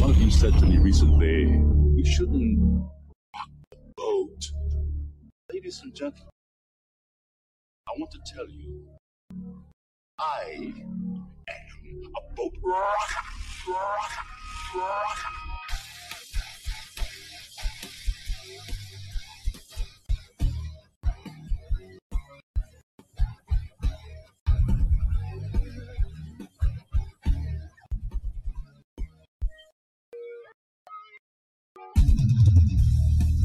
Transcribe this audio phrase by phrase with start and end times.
[0.00, 1.46] One of you said to me recently,
[1.94, 2.58] we shouldn't
[3.34, 4.50] rock the boat.
[5.52, 6.28] Ladies and gentlemen,
[7.88, 8.88] I want to tell you,
[10.18, 10.72] I
[11.48, 13.24] am a boat rocker,
[13.68, 15.51] rocker, rocker.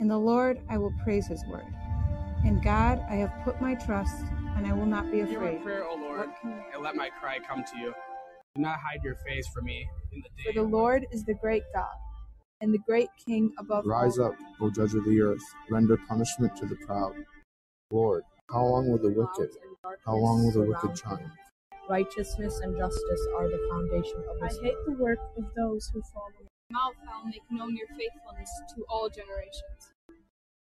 [0.00, 1.66] In the Lord I will praise his word.
[2.46, 4.24] In God I have put my trust,
[4.56, 5.58] and I will not be afraid.
[5.58, 7.92] Hear prayer, O Lord, and let my cry come to you.
[8.54, 10.44] Do not hide your face from me in the day.
[10.46, 11.94] For the Lord is the great God,
[12.62, 14.30] and the great King above Rise all.
[14.30, 17.12] Rise up, O judge of the earth, render punishment to the proud.
[17.90, 19.50] Lord, how long will the wicked,
[20.06, 21.30] how long will the wicked triumph?
[21.90, 26.30] Righteousness and justice are the foundation of I hate the work of those who follow
[26.40, 26.46] me.
[26.70, 29.90] Mouth I'll make known your faithfulness to all generations.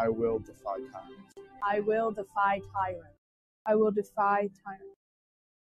[0.00, 1.34] I will defy tyrants.
[1.68, 3.18] I will defy tyrants.
[3.66, 4.98] I will defy tyrants.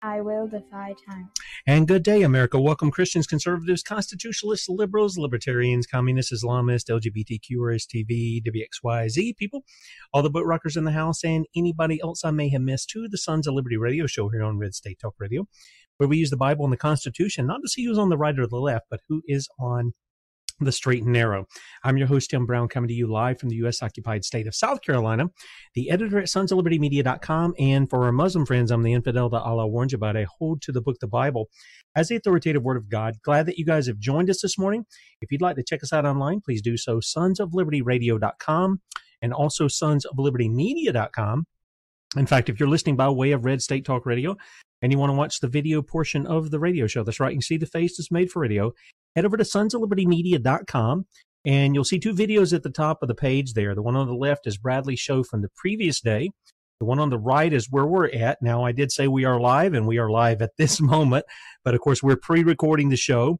[0.02, 1.30] I will defy time.
[1.66, 2.60] And good day, America.
[2.60, 9.64] Welcome, Christians, conservatives, constitutionalists, liberals, libertarians, communists, Islamists, LGBTQRS TV, WXYZ people,
[10.12, 13.08] all the boat rockers in the house, and anybody else I may have missed to
[13.08, 15.48] the Sons of Liberty radio show here on Red State Talk Radio,
[15.96, 18.38] where we use the Bible and the Constitution not to see who's on the right
[18.38, 19.94] or the left, but who is on
[20.60, 21.46] the straight and narrow.
[21.84, 23.82] I'm your host, Tim Brown, coming to you live from the U.S.
[23.82, 25.26] occupied state of South Carolina,
[25.74, 27.54] the editor at sons of liberty media.com.
[27.58, 30.16] And for our Muslim friends, I'm the infidel that Allah warns about.
[30.16, 31.48] I hold to the book, the Bible,
[31.94, 33.16] as the authoritative word of God.
[33.22, 34.86] Glad that you guys have joined us this morning.
[35.20, 37.00] If you'd like to check us out online, please do so.
[37.00, 38.80] Sons of Liberty Radio.com
[39.22, 41.46] and also Sons of Liberty Media.com.
[42.16, 44.36] In fact, if you're listening by way of Red State Talk Radio
[44.80, 47.36] and you want to watch the video portion of the radio show, that's right, you
[47.36, 48.72] can see the face that's made for radio.
[49.16, 51.06] Head over to sonsoflibertymedia.com
[51.46, 53.74] and you'll see two videos at the top of the page there.
[53.74, 56.30] The one on the left is Bradley's show from the previous day.
[56.80, 58.42] The one on the right is where we're at.
[58.42, 61.24] Now, I did say we are live and we are live at this moment,
[61.64, 63.38] but of course, we're pre recording the show.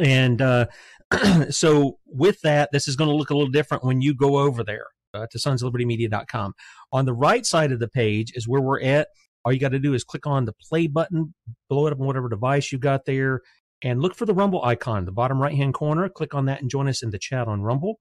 [0.00, 0.66] And uh,
[1.50, 4.64] so, with that, this is going to look a little different when you go over
[4.64, 6.54] there uh, to sonsoflibertymedia.com.
[6.92, 9.08] On the right side of the page is where we're at.
[9.44, 11.32] All you got to do is click on the play button,
[11.70, 13.40] blow it up on whatever device you got there,
[13.82, 16.08] and look for the Rumble icon, the bottom right hand corner.
[16.08, 18.00] Click on that and join us in the chat on Rumble.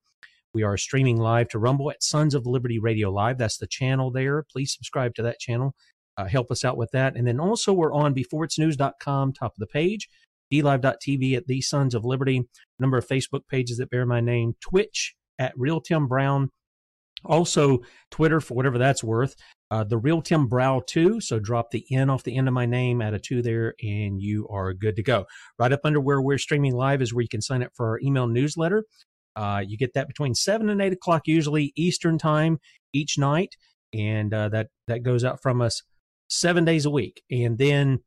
[0.53, 3.37] We are streaming live to Rumble at Sons of Liberty Radio Live.
[3.37, 4.43] That's the channel there.
[4.51, 5.75] Please subscribe to that channel.
[6.17, 7.15] Uh, help us out with that.
[7.15, 10.09] And then also, we're on beforeitsnews.com, top of the page,
[10.51, 12.43] dlive.tv at the Sons of Liberty,
[12.79, 16.49] number of Facebook pages that bear my name, Twitch at Real Tim Brown,
[17.25, 17.79] also
[18.11, 19.35] Twitter for whatever that's worth.
[19.69, 21.19] Uh, the Real Tim Brow 2.
[21.19, 24.21] So drop the N off the end of my name, add a 2 there, and
[24.21, 25.25] you are good to go.
[25.59, 27.99] Right up under where we're streaming live is where you can sign up for our
[27.99, 28.85] email newsletter.
[29.35, 32.59] Uh, you get that between 7 and 8 o'clock, usually Eastern time
[32.93, 33.55] each night.
[33.93, 35.83] And uh, that, that goes out from us
[36.29, 37.21] seven days a week.
[37.29, 37.99] And then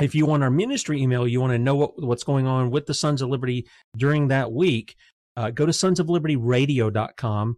[0.00, 2.86] if you want our ministry email, you want to know what, what's going on with
[2.86, 3.66] the Sons of Liberty
[3.96, 4.96] during that week,
[5.36, 7.56] uh, go to sonsoflibertyradio.com.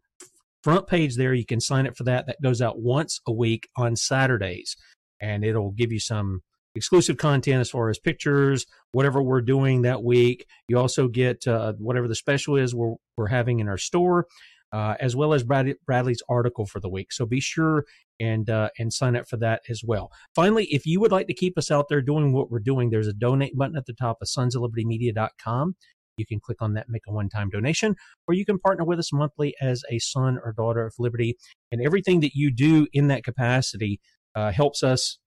[0.67, 2.27] Front page there, you can sign up for that.
[2.27, 4.77] That goes out once a week on Saturdays,
[5.21, 6.41] and it'll give you some
[6.75, 10.45] exclusive content as far as pictures, whatever we're doing that week.
[10.67, 14.27] You also get uh, whatever the special is we're, we're having in our store.
[14.73, 17.13] uh, as well as Brad, Bradley's article for the week.
[17.13, 17.85] So be sure
[18.19, 20.11] and uh, and sign up for that as well.
[20.35, 23.07] Finally, if you would like to keep us out there doing what we're doing, there's
[23.07, 25.77] a donate button at the top of sonsoflibertymedia.com.
[26.17, 27.97] You can click on that, make a one time donation,
[28.27, 31.37] or you can partner with us monthly as a son or daughter of liberty.
[31.71, 34.01] And everything that you do in that capacity
[34.35, 35.19] uh, helps us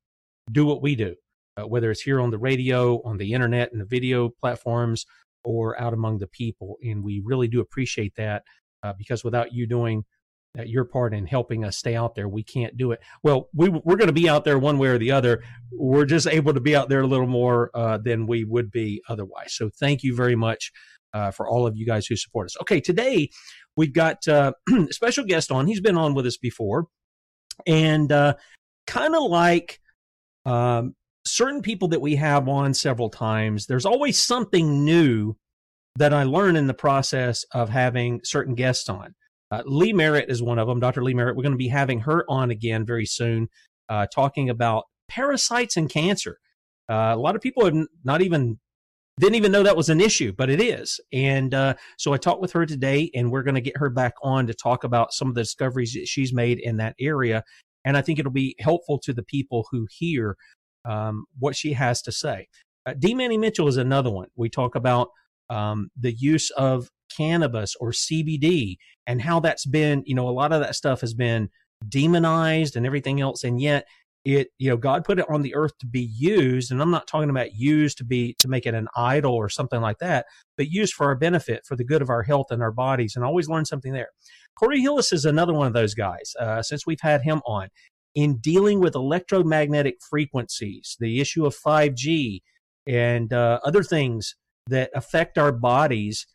[0.52, 1.16] do what we do,
[1.58, 5.06] uh, whether it's here on the radio, on the internet, and the video platforms,
[5.44, 6.78] or out among the people.
[6.84, 8.44] And we really do appreciate that
[8.84, 10.04] uh, because without you doing
[10.66, 13.00] your part in helping us stay out there, we can't do it.
[13.24, 15.44] Well, we, we're going to be out there one way or the other.
[15.72, 19.02] We're just able to be out there a little more uh, than we would be
[19.08, 19.54] otherwise.
[19.54, 20.72] So thank you very much
[21.14, 22.58] uh, for all of you guys who support us.
[22.62, 23.30] Okay, today
[23.76, 25.68] we've got uh, a special guest on.
[25.68, 26.86] He's been on with us before.
[27.68, 28.36] And uh,
[28.88, 29.80] kind of like
[30.46, 35.36] um, certain people that we have on several times, there's always something new
[35.98, 39.14] that I learn in the process of having certain guests on.
[39.52, 40.80] Uh, Lee Merritt is one of them.
[40.80, 41.04] Dr.
[41.04, 41.36] Lee Merritt.
[41.36, 43.50] We're going to be having her on again very soon,
[43.90, 46.38] uh, talking about parasites and cancer.
[46.90, 48.60] Uh, a lot of people have not even
[49.20, 51.00] didn't even know that was an issue, but it is.
[51.12, 54.14] And uh, so I talked with her today, and we're going to get her back
[54.24, 57.44] on to talk about some of the discoveries that she's made in that area.
[57.84, 60.38] And I think it'll be helpful to the people who hear
[60.86, 62.48] um, what she has to say.
[62.86, 63.14] Uh, D.
[63.14, 64.30] Manny Mitchell is another one.
[64.38, 65.10] We talk about
[65.50, 70.52] um, the use of cannabis or CBD and how that's been, you know, a lot
[70.52, 71.50] of that stuff has been
[71.88, 73.44] demonized and everything else.
[73.44, 73.88] And yet
[74.26, 76.72] it, you know, God put it on the earth to be used.
[76.72, 79.82] And I'm not talking about used to be, to make it an idol or something
[79.82, 80.26] like that,
[80.58, 83.16] but used for our benefit, for the good of our health and our bodies.
[83.16, 84.10] And always learn something there.
[84.56, 87.70] Cory Hillis is another one of those guys, uh, since we've had him on
[88.16, 92.42] in dealing with electromagnetic frequencies, the issue of 5G
[92.88, 94.36] and uh, other things
[94.70, 96.28] that affect our bodies.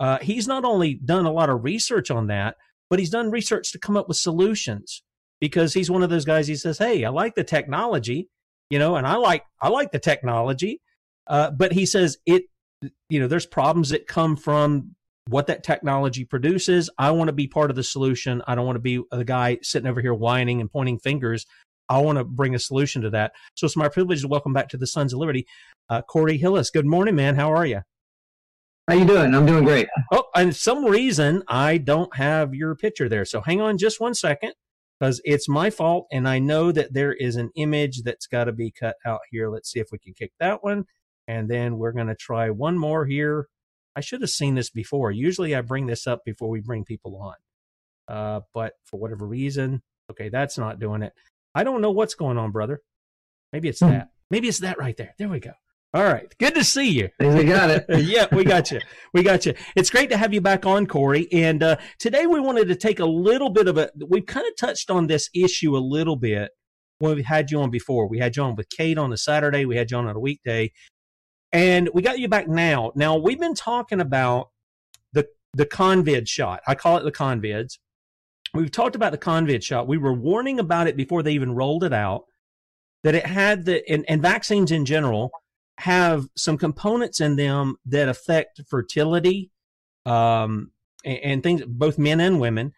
[0.00, 2.56] Uh, he's not only done a lot of research on that,
[2.90, 5.02] but he's done research to come up with solutions
[5.40, 6.46] because he's one of those guys.
[6.46, 8.28] He says, "Hey, I like the technology,
[8.70, 10.80] you know, and I like I like the technology,"
[11.26, 12.44] uh, but he says it,
[13.08, 14.94] you know, there's problems that come from
[15.28, 16.90] what that technology produces.
[16.98, 18.42] I want to be part of the solution.
[18.46, 21.46] I don't want to be the guy sitting over here whining and pointing fingers.
[21.88, 23.32] I want to bring a solution to that.
[23.54, 25.46] So it's my privilege to welcome back to the Sons of Liberty,
[25.88, 26.70] uh, Cory Hillis.
[26.70, 27.34] Good morning, man.
[27.34, 27.82] How are you?
[28.88, 29.34] How you doing?
[29.34, 29.88] I'm doing great.
[30.12, 33.24] Oh, and some reason I don't have your picture there.
[33.24, 34.54] So hang on just one second
[34.98, 36.06] because it's my fault.
[36.10, 39.50] And I know that there is an image that's got to be cut out here.
[39.50, 40.84] Let's see if we can kick that one.
[41.28, 43.46] And then we're going to try one more here.
[43.94, 45.12] I should have seen this before.
[45.12, 47.34] Usually I bring this up before we bring people on.
[48.08, 51.12] Uh, but for whatever reason, okay, that's not doing it.
[51.54, 52.80] I don't know what's going on, brother.
[53.52, 53.90] Maybe it's hmm.
[53.90, 54.08] that.
[54.30, 55.14] Maybe it's that right there.
[55.18, 55.52] There we go.
[55.94, 56.32] All right.
[56.38, 57.10] Good to see you.
[57.20, 57.84] We got it.
[58.06, 58.80] yeah, we got you.
[59.12, 59.52] We got you.
[59.76, 61.30] It's great to have you back on, Cory.
[61.30, 64.56] And uh, today we wanted to take a little bit of a, we've kind of
[64.56, 66.50] touched on this issue a little bit
[66.98, 68.08] when we had you on before.
[68.08, 70.20] We had you on with Kate on a Saturday, we had you on on a
[70.20, 70.72] weekday.
[71.52, 72.92] And we got you back now.
[72.94, 74.48] Now, we've been talking about
[75.12, 76.62] the, the Convid shot.
[76.66, 77.76] I call it the Convids.
[78.54, 79.88] We've talked about the Convid shot.
[79.88, 82.24] We were warning about it before they even rolled it out
[83.02, 85.30] that it had the, and, and vaccines in general
[85.78, 89.50] have some components in them that affect fertility
[90.06, 90.70] um,
[91.04, 92.72] and, and things, both men and women.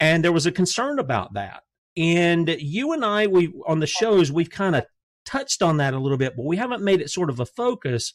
[0.00, 1.62] And there was a concern about that.
[1.96, 4.86] And you and I, we on the shows, we've kind of
[5.26, 8.14] touched on that a little bit, but we haven't made it sort of a focus.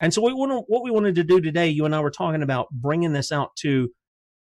[0.00, 1.68] And so we want what we wanted to do today.
[1.68, 3.90] You and I were talking about bringing this out to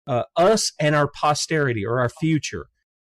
[0.08, 2.66] uh, us and our posterity or our future.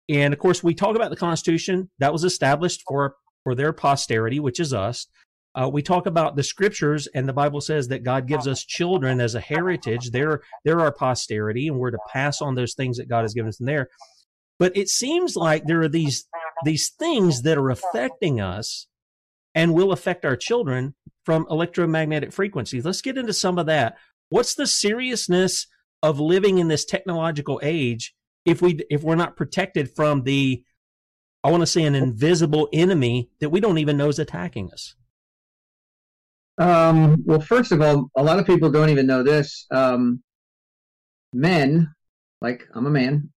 [0.09, 4.39] And of course, we talk about the Constitution that was established for for their posterity,
[4.39, 5.07] which is us.
[5.55, 9.21] Uh, we talk about the scriptures, and the Bible says that God gives us children
[9.21, 10.11] as a heritage.
[10.11, 13.49] They're they're our posterity, and we're to pass on those things that God has given
[13.49, 13.89] us in there.
[14.59, 16.27] But it seems like there are these
[16.65, 18.87] these things that are affecting us
[19.55, 20.95] and will affect our children
[21.25, 22.85] from electromagnetic frequencies.
[22.85, 23.97] Let's get into some of that.
[24.31, 25.67] What's the seriousness
[26.03, 30.63] of living in this technological age if we if we're not protected from the
[31.45, 34.95] I want to say an invisible enemy that we don't even know is attacking us?
[36.59, 39.67] Um, well, first of all, a lot of people don't even know this.
[39.73, 40.23] Um,
[41.33, 41.93] men,
[42.41, 43.31] like I'm a man,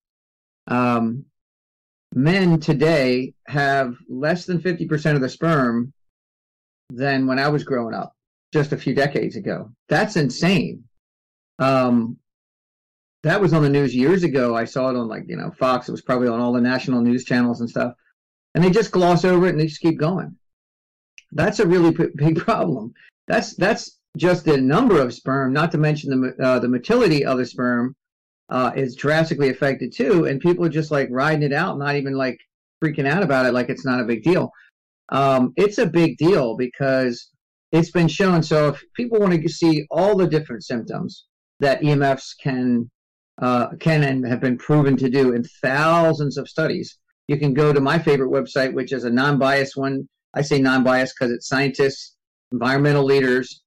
[0.68, 1.26] um,
[2.14, 5.94] men today have less than 50% of the sperm
[6.90, 8.14] than when I was growing up
[8.54, 9.72] just a few decades ago.
[9.90, 10.84] That's insane.
[11.58, 12.18] Um,
[13.26, 14.56] that was on the news years ago.
[14.56, 15.90] I saw it on like, you know, Fox.
[15.90, 17.94] It was probably on all the national news channels and stuff.
[18.54, 20.36] And they just gloss over it and they just keep going.
[21.32, 22.94] That's a really p- big problem.
[23.28, 27.40] That's that's just the number of sperm, not to mention the uh, the motility of
[27.40, 27.96] the sperm,
[28.50, 32.14] uh, is drastically affected too, and people are just like riding it out, not even
[32.14, 32.40] like
[32.82, 34.52] freaking out about it, like it's not a big deal.
[35.10, 37.32] Um, it's a big deal because
[37.72, 38.44] it's been shown.
[38.44, 41.26] So if people want to see all the different symptoms
[41.60, 42.90] that EMFs can
[43.42, 47.74] uh, can and have been proven to do in thousands of studies, you can go
[47.74, 50.08] to my favorite website, which is a non-biased one.
[50.34, 52.16] I say non-biased because it's scientists,
[52.52, 53.62] environmental leaders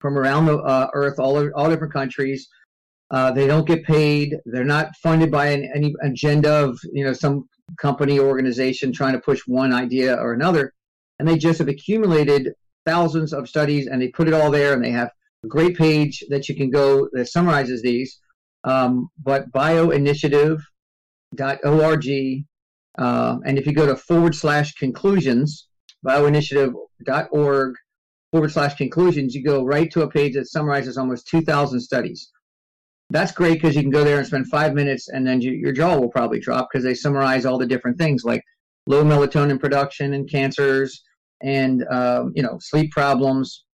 [0.00, 2.48] from around the uh, earth, all all different countries.
[3.10, 4.36] Uh, they don't get paid.
[4.44, 7.48] They're not funded by an, any agenda of you know some
[7.78, 10.72] company or organization trying to push one idea or another,
[11.18, 12.52] and they just have accumulated
[12.84, 15.10] thousands of studies and they put it all there and they have
[15.42, 18.20] a great page that you can go that summarizes these.
[18.64, 22.44] Um, but bioinitiative.org,
[22.96, 25.68] uh, and if you go to forward slash conclusions,
[26.04, 27.74] bioinitiative.org
[28.32, 32.30] forward slash conclusions, you go right to a page that summarizes almost 2,000 studies.
[33.10, 35.72] That's great because you can go there and spend five minutes and then you, your
[35.72, 38.42] jaw will probably drop because they summarize all the different things like
[38.86, 41.02] low melatonin production and cancers,
[41.42, 43.64] and um, you know sleep problems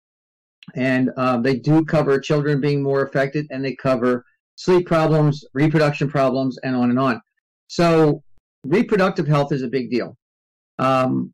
[0.74, 4.24] and uh, they do cover children being more affected and they cover
[4.60, 7.20] sleep problems reproduction problems and on and on
[7.68, 8.22] so
[8.64, 10.16] reproductive health is a big deal
[10.78, 11.32] um,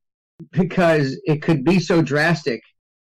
[0.52, 2.60] because it could be so drastic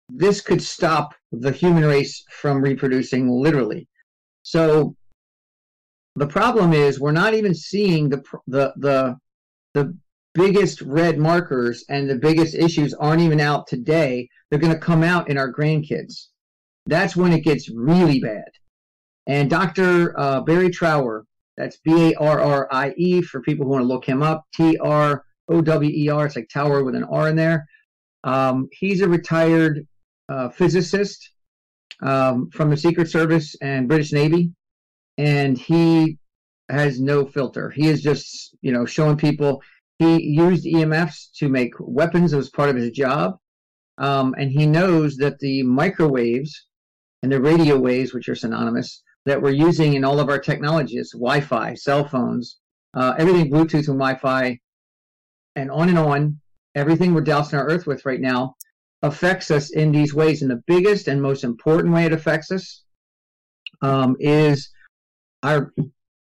[0.09, 3.87] this could stop the human race from reproducing literally
[4.43, 4.95] so
[6.15, 9.17] the problem is we're not even seeing the the the
[9.73, 9.97] the
[10.35, 14.27] biggest red markers and the biggest issues aren't even out today.
[14.49, 16.27] They're going to come out in our grandkids.
[16.85, 18.49] That's when it gets really bad.
[19.27, 20.19] And Dr.
[20.19, 21.25] Uh, Barrie Trower,
[21.57, 24.45] that's B A R R I E for people who want to look him up,
[24.53, 27.65] T R O W E R, it's like tower with an R in there.
[28.23, 29.85] Um, he's a retired
[30.29, 31.29] uh, physicist
[32.01, 34.51] um, from the Secret Service and British Navy,
[35.17, 36.17] and he
[36.69, 37.69] has no filter.
[37.69, 39.61] He is just, you know, showing people
[39.99, 42.33] he used EMFs to make weapons.
[42.33, 43.37] It was part of his job.
[43.97, 46.67] Um, and he knows that the microwaves
[47.21, 51.11] and the radio waves, which are synonymous, that we're using in all of our technologies,
[51.13, 52.57] Wi-Fi, cell phones,
[52.93, 54.59] uh, everything Bluetooth and Wi-Fi,
[55.55, 56.39] and on and on,
[56.75, 58.55] everything we're dousing our Earth with right now
[59.01, 60.41] affects us in these ways.
[60.41, 62.83] And the biggest and most important way it affects us
[63.81, 64.69] um, is
[65.43, 65.73] our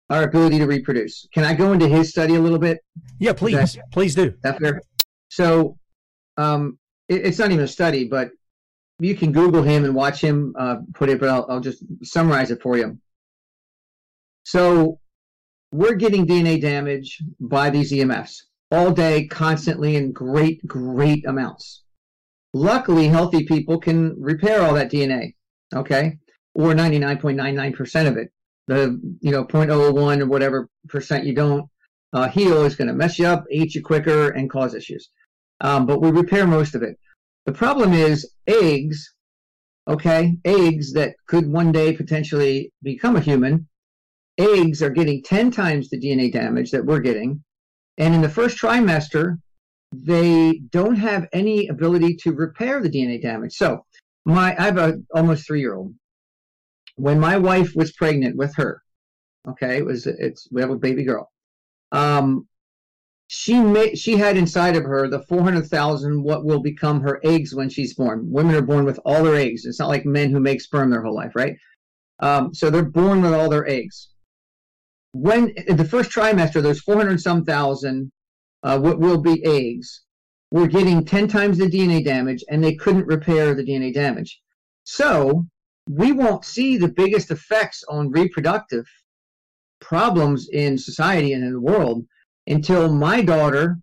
[0.09, 1.25] our ability to reproduce.
[1.33, 2.79] Can I go into his study a little bit?
[3.19, 4.33] Yeah, please, that, please do.
[4.43, 4.81] That fair?
[5.29, 5.77] So,
[6.35, 6.77] um,
[7.07, 8.31] it, it's not even a study, but
[9.01, 11.19] you can Google him and watch him uh, put it.
[11.19, 12.97] But I'll, I'll just summarize it for you.
[14.43, 14.99] So,
[15.71, 21.83] we're getting DNA damage by these EMFs all day, constantly, in great, great amounts.
[22.53, 25.35] Luckily, healthy people can repair all that DNA,
[25.73, 26.17] okay,
[26.53, 28.31] or 99.99% of it
[28.71, 31.69] the you know 0.01 or whatever percent you don't
[32.13, 35.09] uh, heal is going to mess you up, eat you quicker, and cause issues.
[35.61, 36.97] Um, but we repair most of it.
[37.45, 39.13] The problem is eggs.
[39.87, 43.67] Okay, eggs that could one day potentially become a human.
[44.37, 47.43] Eggs are getting 10 times the DNA damage that we're getting.
[47.97, 49.37] And in the first trimester,
[49.91, 53.53] they don't have any ability to repair the DNA damage.
[53.53, 53.85] So,
[54.25, 55.93] my I have a almost three year old
[56.95, 58.81] when my wife was pregnant with her,
[59.47, 61.31] okay, it was it's we have a baby girl.
[61.91, 62.47] Um,
[63.33, 67.93] she she had inside of her the 400,000 what will become her eggs when she's
[67.93, 68.29] born.
[68.29, 69.63] Women are born with all their eggs.
[69.63, 71.55] It's not like men who make sperm their whole life, right?
[72.19, 74.09] Um, so they're born with all their eggs.
[75.13, 78.11] When in the first trimester, there's 400 some thousand
[78.63, 80.01] uh, what will be eggs
[80.51, 84.41] We're getting 10 times the DNA damage, and they couldn't repair the DNA damage.
[84.83, 85.45] So
[85.87, 88.85] we won't see the biggest effects on reproductive
[89.79, 92.03] problems in society and in the world
[92.47, 93.77] until my daughter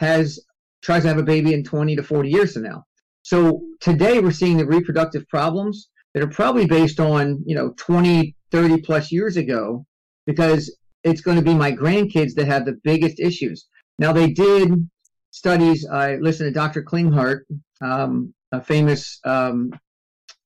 [0.00, 0.40] has
[0.82, 2.84] tries to have a baby in 20 to 40 years from now.
[3.22, 8.34] So today we're seeing the reproductive problems that are probably based on, you know, 20,
[8.50, 9.84] 30 plus years ago
[10.26, 13.66] because it's going to be my grandkids that have the biggest issues.
[13.98, 14.88] Now they did
[15.30, 15.86] studies.
[15.86, 16.82] I listened to Dr.
[16.82, 17.40] Klinghardt,
[17.80, 19.70] um, a famous um,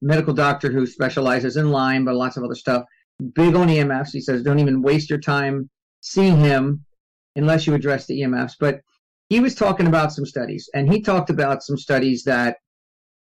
[0.03, 2.85] medical doctor who specializes in Lyme, but lots of other stuff.
[3.35, 4.11] Big on EMFs.
[4.13, 5.71] He says, don't even waste your time
[6.01, 6.84] seeing him
[7.37, 8.55] unless you address the EMFs.
[8.59, 8.81] But
[9.29, 12.59] he was talking about some studies, and he talked about some studies that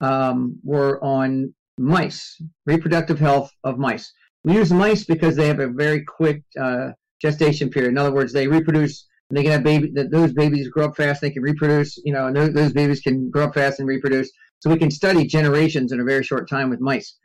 [0.00, 4.12] um, were on mice, reproductive health of mice.
[4.44, 7.90] We use mice because they have a very quick uh, gestation period.
[7.90, 9.06] In other words, they reproduce.
[9.30, 9.92] And They can have baby.
[10.10, 11.20] Those babies grow up fast.
[11.20, 11.96] They can reproduce.
[12.04, 14.30] You know, and those, those babies can grow up fast and reproduce.
[14.60, 17.16] So we can study generations in a very short time with mice.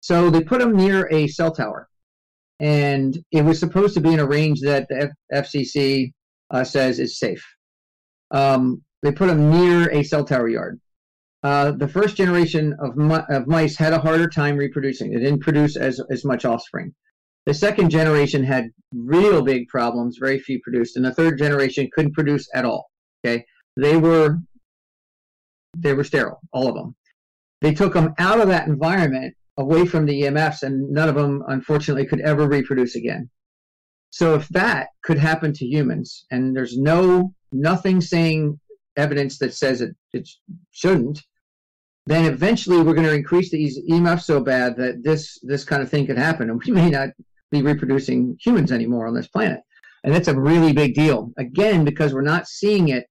[0.00, 1.88] So they put them near a cell tower.
[2.60, 6.12] and it was supposed to be in a range that the F- FCC
[6.50, 7.44] uh, says is safe.
[8.30, 10.80] Um, they put them near a cell tower yard.
[11.42, 15.12] Uh, the first generation of, mi- of mice had a harder time reproducing.
[15.12, 16.94] They didn't produce as, as much offspring.
[17.46, 22.12] The second generation had real big problems, very few produced, and the third generation couldn't
[22.12, 22.90] produce at all.
[23.24, 23.44] Okay,
[23.76, 24.38] they were
[25.76, 26.94] they were sterile, all of them.
[27.60, 31.42] They took them out of that environment, away from the EMFs, and none of them,
[31.48, 33.30] unfortunately, could ever reproduce again.
[34.10, 38.58] So if that could happen to humans, and there's no nothing saying
[38.96, 40.28] evidence that says it, it
[40.70, 41.22] shouldn't,
[42.06, 45.90] then eventually we're going to increase these EMFs so bad that this this kind of
[45.90, 47.10] thing could happen, and we may not
[47.50, 49.60] be reproducing humans anymore on this planet.
[50.04, 51.32] And that's a really big deal.
[51.38, 53.06] Again, because we're not seeing it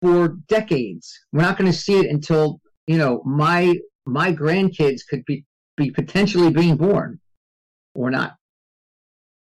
[0.00, 1.12] for decades.
[1.32, 5.44] We're not going to see it until you know my my grandkids could be
[5.76, 7.20] be potentially being born
[7.94, 8.34] or not.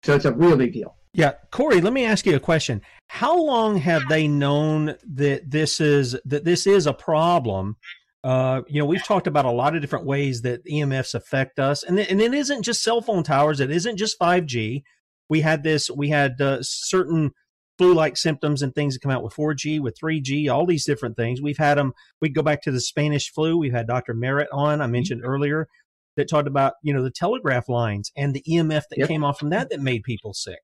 [0.03, 0.95] So it's a real big deal.
[1.13, 2.81] Yeah, Cory, let me ask you a question.
[3.07, 7.77] How long have they known that this is that this is a problem?
[8.24, 11.83] Uh, you know, we've talked about a lot of different ways that EMFs affect us,
[11.83, 13.60] and and it isn't just cell phone towers.
[13.60, 14.83] It isn't just five G.
[15.29, 15.89] We had this.
[15.89, 17.31] We had uh, certain
[17.77, 21.41] flu-like symptoms and things that come out with 4G, with 3G, all these different things.
[21.41, 21.93] We've had them.
[22.22, 23.57] We go back to the Spanish flu.
[23.57, 24.13] We've had Dr.
[24.13, 24.79] Merritt on.
[24.79, 25.67] I mentioned earlier
[26.17, 29.08] that talked about you know the telegraph lines and the EMF that Yep.
[29.08, 30.60] came off from that that made people sick.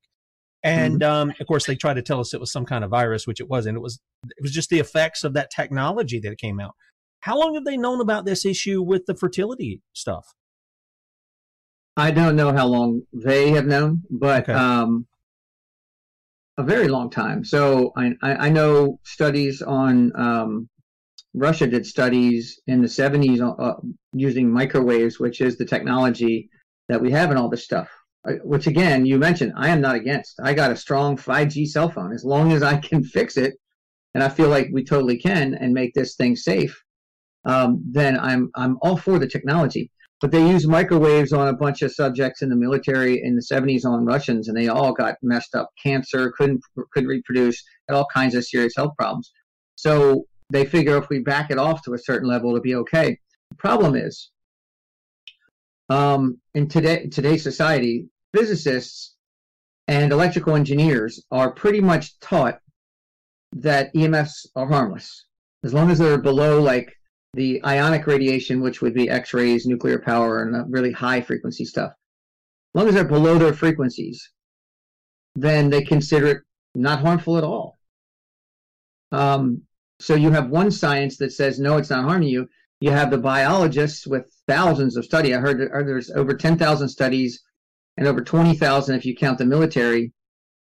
[0.62, 3.26] And um, of course, they tried to tell us it was some kind of virus,
[3.26, 3.78] which it wasn't.
[3.78, 6.76] It was it was just the effects of that technology that came out.
[7.22, 10.26] How long have they known about this issue with the fertility stuff?
[11.98, 14.54] I don't know how long they have known, but Okay.
[14.54, 15.06] um,
[16.58, 17.44] a very long time.
[17.46, 20.70] So I, I I know studies on um,
[21.34, 23.76] Russia did studies in the 70s uh,
[24.14, 26.50] using microwaves, which is the technology
[26.88, 27.90] that we have in all this stuff.
[28.28, 30.40] Uh, Which again, you mentioned, I am not against.
[30.44, 33.56] I got a strong 5G cell phone as long as I can fix it,
[34.14, 36.84] and I feel like we totally can and make this thing safe.
[37.46, 41.82] Um, then I'm I'm all for the technology but they used microwaves on a bunch
[41.82, 45.56] of subjects in the military in the 70s on Russians, and they all got messed
[45.56, 45.70] up.
[45.82, 49.32] Cancer, couldn't couldn't reproduce, had all kinds of serious health problems.
[49.76, 53.18] So they figure if we back it off to a certain level, it'll be okay.
[53.50, 54.32] The problem is,
[55.90, 59.16] um, in today today's society, physicists
[59.88, 62.60] and electrical engineers are pretty much taught
[63.54, 65.26] that EMFs are harmless
[65.64, 66.96] as long as they're below like
[67.34, 71.92] the ionic radiation, which would be X rays, nuclear power, and really high frequency stuff.
[71.92, 74.32] As long as they're below their frequencies,
[75.36, 76.38] then they consider it
[76.76, 77.78] not harmful at all.
[79.12, 79.64] Um,
[80.00, 82.48] so you have one science that says no, it's not harming you.
[82.80, 85.36] You have the biologists with thousands of study.
[85.36, 87.44] I heard there's over 10,000 studies
[87.98, 90.14] and over 20,000 if you count the military.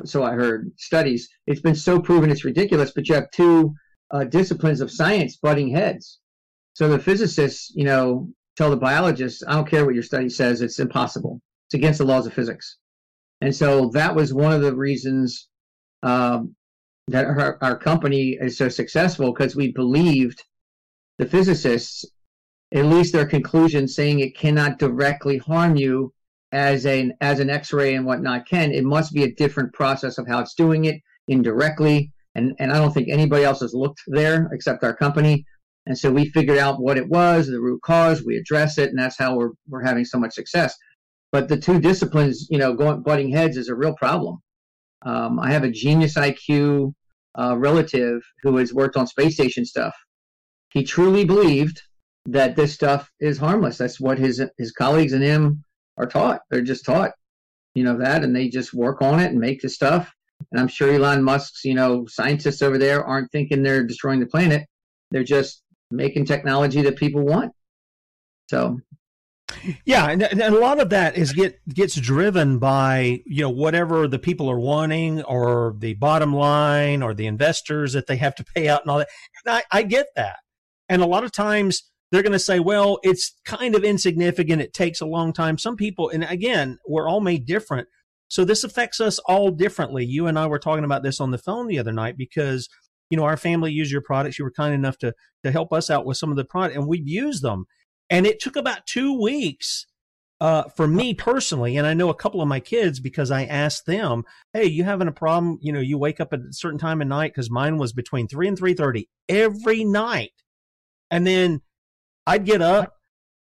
[0.04, 1.28] So I heard studies.
[1.46, 3.74] It's been so proven it's ridiculous, but you have two
[4.10, 6.18] uh, disciplines of science butting heads.
[6.74, 10.62] So the physicists, you know, tell the biologists, I don't care what your study says,
[10.62, 11.40] it's impossible.
[11.66, 12.78] It's against the laws of physics.
[13.40, 15.48] And so that was one of the reasons
[16.02, 16.56] um,
[17.08, 20.42] that our, our company is so successful because we believed
[21.18, 22.04] the physicists,
[22.72, 26.12] at least their conclusion saying it cannot directly harm you
[26.52, 28.72] as an as an X-ray and whatnot can.
[28.72, 32.12] It must be a different process of how it's doing it indirectly.
[32.34, 35.44] And and I don't think anybody else has looked there except our company.
[35.86, 38.98] And so we figured out what it was, the root cause, we address it, and
[38.98, 40.76] that's how we're we're having so much success.
[41.32, 44.38] But the two disciplines, you know, going butting heads is a real problem.
[45.02, 46.92] Um, I have a genius IQ
[47.38, 49.94] uh, relative who has worked on space station stuff.
[50.70, 51.80] He truly believed
[52.26, 53.78] that this stuff is harmless.
[53.78, 55.64] That's what his his colleagues and him
[55.96, 56.40] are taught.
[56.50, 57.12] They're just taught,
[57.74, 60.12] you know, that, and they just work on it and make the stuff.
[60.52, 64.26] And I'm sure Elon Musk's, you know, scientists over there aren't thinking they're destroying the
[64.26, 64.66] planet.
[65.10, 67.52] They're just making technology that people want.
[68.50, 68.78] So
[69.84, 74.06] Yeah, and, and a lot of that is get gets driven by you know whatever
[74.06, 78.44] the people are wanting, or the bottom line, or the investors that they have to
[78.44, 79.08] pay out, and all that.
[79.44, 80.36] And I, I get that,
[80.88, 84.62] and a lot of times they're going to say, "Well, it's kind of insignificant.
[84.62, 87.88] It takes a long time." Some people, and again, we're all made different,
[88.28, 90.04] so this affects us all differently.
[90.04, 92.68] You and I were talking about this on the phone the other night because
[93.10, 94.38] you know our family used your products.
[94.38, 96.86] You were kind enough to to help us out with some of the product, and
[96.86, 97.64] we've used them.
[98.10, 99.86] And it took about two weeks
[100.40, 103.86] uh, for me personally, and I know a couple of my kids because I asked
[103.86, 105.58] them, "Hey, you having a problem?
[105.60, 108.28] You know, you wake up at a certain time of night because mine was between
[108.28, 110.32] three and three thirty every night,
[111.10, 111.62] and then
[112.26, 112.94] I'd get up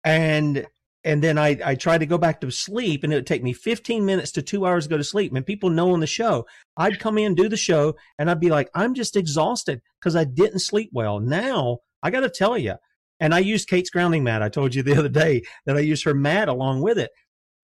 [0.04, 0.66] and
[1.04, 3.52] and then I, I tried to go back to sleep and it would take me
[3.52, 5.34] 15 minutes to two hours to go to sleep.
[5.34, 6.46] And people know on the show,
[6.78, 10.24] I'd come in, do the show, and I'd be like, I'm just exhausted because I
[10.24, 11.20] didn't sleep well.
[11.20, 12.76] Now I got to tell you,
[13.20, 14.42] and I used Kate's grounding mat.
[14.42, 17.10] I told you the other day that I used her mat along with it.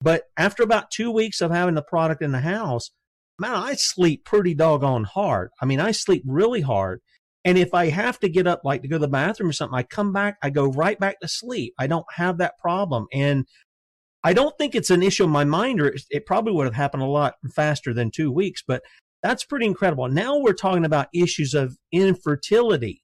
[0.01, 2.91] But after about two weeks of having the product in the house,
[3.39, 5.51] man, I sleep pretty doggone hard.
[5.61, 7.01] I mean, I sleep really hard.
[7.45, 9.79] And if I have to get up, like to go to the bathroom or something,
[9.79, 11.75] I come back, I go right back to sleep.
[11.79, 13.07] I don't have that problem.
[13.13, 13.47] And
[14.23, 17.03] I don't think it's an issue in my mind, or it probably would have happened
[17.03, 18.83] a lot faster than two weeks, but
[19.23, 20.09] that's pretty incredible.
[20.09, 23.03] Now we're talking about issues of infertility.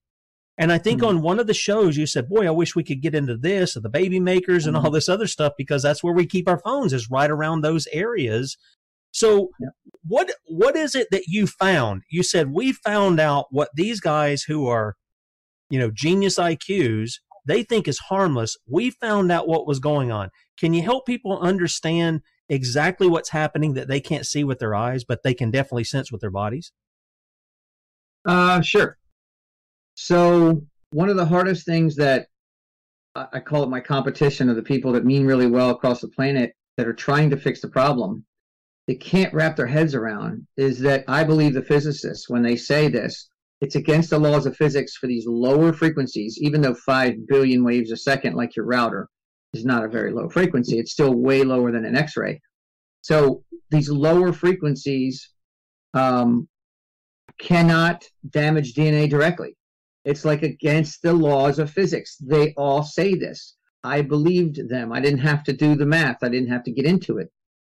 [0.58, 1.18] And I think mm-hmm.
[1.18, 3.76] on one of the shows you said, "Boy, I wish we could get into this,
[3.76, 4.86] of the baby makers and mm-hmm.
[4.86, 7.86] all this other stuff, because that's where we keep our phones is right around those
[7.92, 8.56] areas."
[9.12, 9.68] So, yeah.
[10.02, 12.02] what what is it that you found?
[12.10, 14.94] You said we found out what these guys who are,
[15.68, 17.14] you know, genius IQs
[17.46, 18.56] they think is harmless.
[18.68, 20.30] We found out what was going on.
[20.58, 25.04] Can you help people understand exactly what's happening that they can't see with their eyes,
[25.04, 26.72] but they can definitely sense with their bodies?
[28.26, 28.98] Uh, sure.
[29.96, 32.28] So one of the hardest things that
[33.14, 36.52] I call it my competition of the people that mean really well across the planet
[36.76, 38.24] that are trying to fix the problem
[38.86, 42.88] they can't wrap their heads around is that I believe the physicists, when they say
[42.88, 43.28] this,
[43.60, 47.90] it's against the laws of physics for these lower frequencies, even though 5 billion waves
[47.90, 49.08] a second, like your router,
[49.54, 50.78] is not a very low frequency.
[50.78, 52.40] It's still way lower than an X ray.
[53.00, 55.30] So these lower frequencies
[55.94, 56.48] um,
[57.38, 59.56] cannot damage DNA directly.
[60.06, 62.16] It's like against the laws of physics.
[62.20, 63.56] They all say this.
[63.82, 64.92] I believed them.
[64.92, 67.28] I didn't have to do the math, I didn't have to get into it.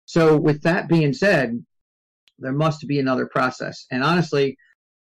[0.06, 1.64] So, with that being said,
[2.38, 3.86] there must be another process.
[3.90, 4.56] And honestly,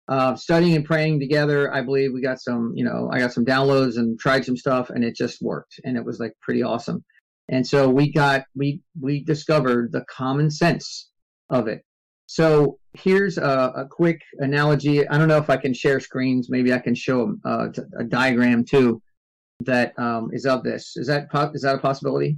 [0.07, 3.45] uh, studying and praying together, I believe we got some, you know, I got some
[3.45, 7.03] downloads and tried some stuff, and it just worked, and it was like pretty awesome.
[7.49, 11.09] And so we got we we discovered the common sense
[11.49, 11.83] of it.
[12.31, 15.07] So here's a, a quick analogy.
[15.07, 16.49] I don't know if I can share screens.
[16.49, 19.01] Maybe I can show a, uh, a diagram too
[19.61, 20.95] that um, is of this.
[20.95, 22.37] Is that is that a possibility?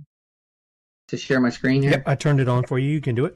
[1.11, 1.91] to share my screen here?
[1.91, 2.89] Yep, I turned it on for you.
[2.89, 3.35] You can do it.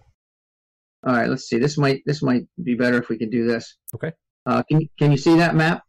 [1.06, 1.60] All right, let's see.
[1.60, 3.76] This might this might be better if we can do this.
[3.94, 4.14] Okay.
[4.46, 5.84] Uh, can can you see that map?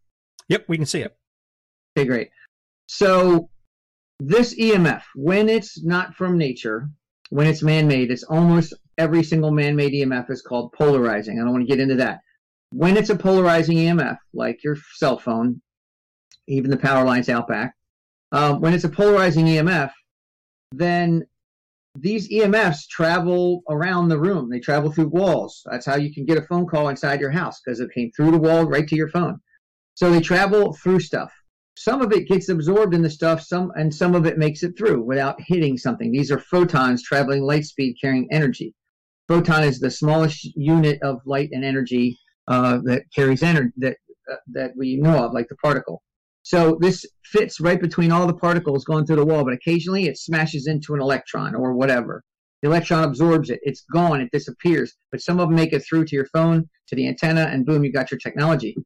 [0.49, 1.17] Yep, we can see it.
[1.97, 2.29] Okay, great.
[2.89, 3.49] So
[4.19, 6.91] this EMF, when it's not from nature,
[7.31, 11.39] when it's man-made, it's almost every single man-made EMF is called polarizing.
[11.39, 12.21] I don't want to get into that.
[12.71, 15.61] When it's a polarizing EMF, like your cell phone,
[16.49, 17.75] even the power lines out back,
[18.33, 19.91] uh, when it's a polarizing EMF,
[20.73, 21.25] then
[21.95, 24.51] these EMFs travel around the room.
[24.51, 25.63] They travel through walls.
[25.71, 28.33] That's how you can get a phone call inside your house because it came through
[28.33, 29.41] the wall right to your phone.
[29.95, 31.33] So they travel through stuff.
[31.79, 34.77] Some of it gets absorbed in the stuff, some and some of it makes it
[34.77, 36.11] through without hitting something.
[36.11, 38.75] These are photons traveling light speed carrying energy.
[39.29, 43.97] Photon is the smallest unit of light and energy uh, that carries energy that
[44.31, 46.03] uh, that we know of, like the particle.
[46.43, 50.17] So this fits right between all the particles going through the wall, but occasionally it
[50.17, 52.23] smashes into an electron or whatever.
[52.63, 53.61] The electron absorbs it.
[53.63, 54.21] It's gone.
[54.21, 54.95] It disappears.
[55.11, 57.85] But some of them make it through to your phone, to the antenna, and boom,
[57.85, 58.77] you got your technology.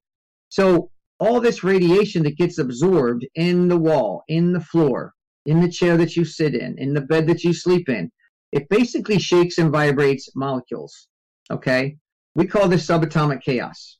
[0.48, 5.12] So all this radiation that gets absorbed in the wall, in the floor,
[5.46, 8.10] in the chair that you sit in, in the bed that you sleep in,
[8.52, 11.08] it basically shakes and vibrates molecules.
[11.50, 11.96] Okay?
[12.34, 13.98] We call this subatomic chaos.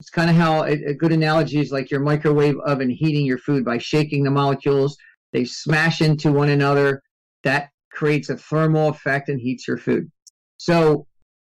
[0.00, 3.38] It's kind of how a, a good analogy is like your microwave oven heating your
[3.38, 4.96] food by shaking the molecules.
[5.32, 7.02] They smash into one another.
[7.44, 10.10] That creates a thermal effect and heats your food.
[10.56, 11.06] So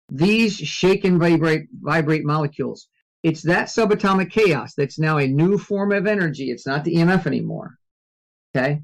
[0.09, 2.89] these shake and vibrate vibrate molecules.
[3.23, 6.51] It's that subatomic chaos that's now a new form of energy.
[6.51, 7.77] It's not the EMF anymore.
[8.55, 8.83] Okay?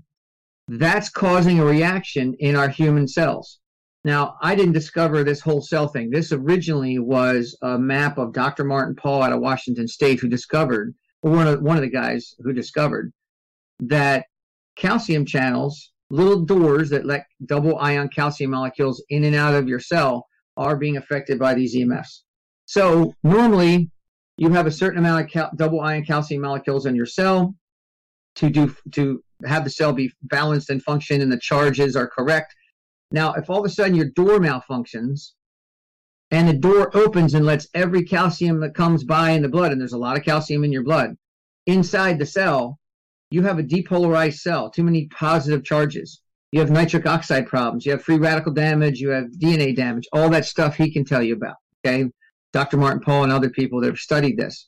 [0.69, 3.59] That's causing a reaction in our human cells.
[4.05, 6.11] Now, I didn't discover this whole cell thing.
[6.11, 8.65] This originally was a map of Dr.
[8.65, 12.35] Martin Pall out of Washington State who discovered, or one of, one of the guys
[12.39, 13.13] who discovered,
[13.81, 14.27] that
[14.77, 19.81] calcium channels, little doors that let double ion calcium molecules in and out of your
[19.81, 20.27] cell,
[20.57, 22.23] are being affected by these EMFs.
[22.67, 23.91] So normally,
[24.37, 27.55] you have a certain amount of cal- double ion calcium molecules in your cell
[28.37, 32.55] to do to have the cell be balanced and function and the charges are correct
[33.11, 35.33] now, if all of a sudden your door malfunctions
[36.31, 39.81] and the door opens and lets every calcium that comes by in the blood, and
[39.81, 41.17] there's a lot of calcium in your blood,
[41.67, 42.79] inside the cell,
[43.31, 46.21] you have a depolarized cell, too many positive charges.
[46.53, 50.31] You have nitric oxide problems, you have free radical damage, you have DNA damage, all
[50.31, 51.57] that stuff he can tell you about.
[51.85, 52.11] Okay.
[52.55, 52.79] Dr.
[52.79, 54.68] Martin Pall and other people that have studied this.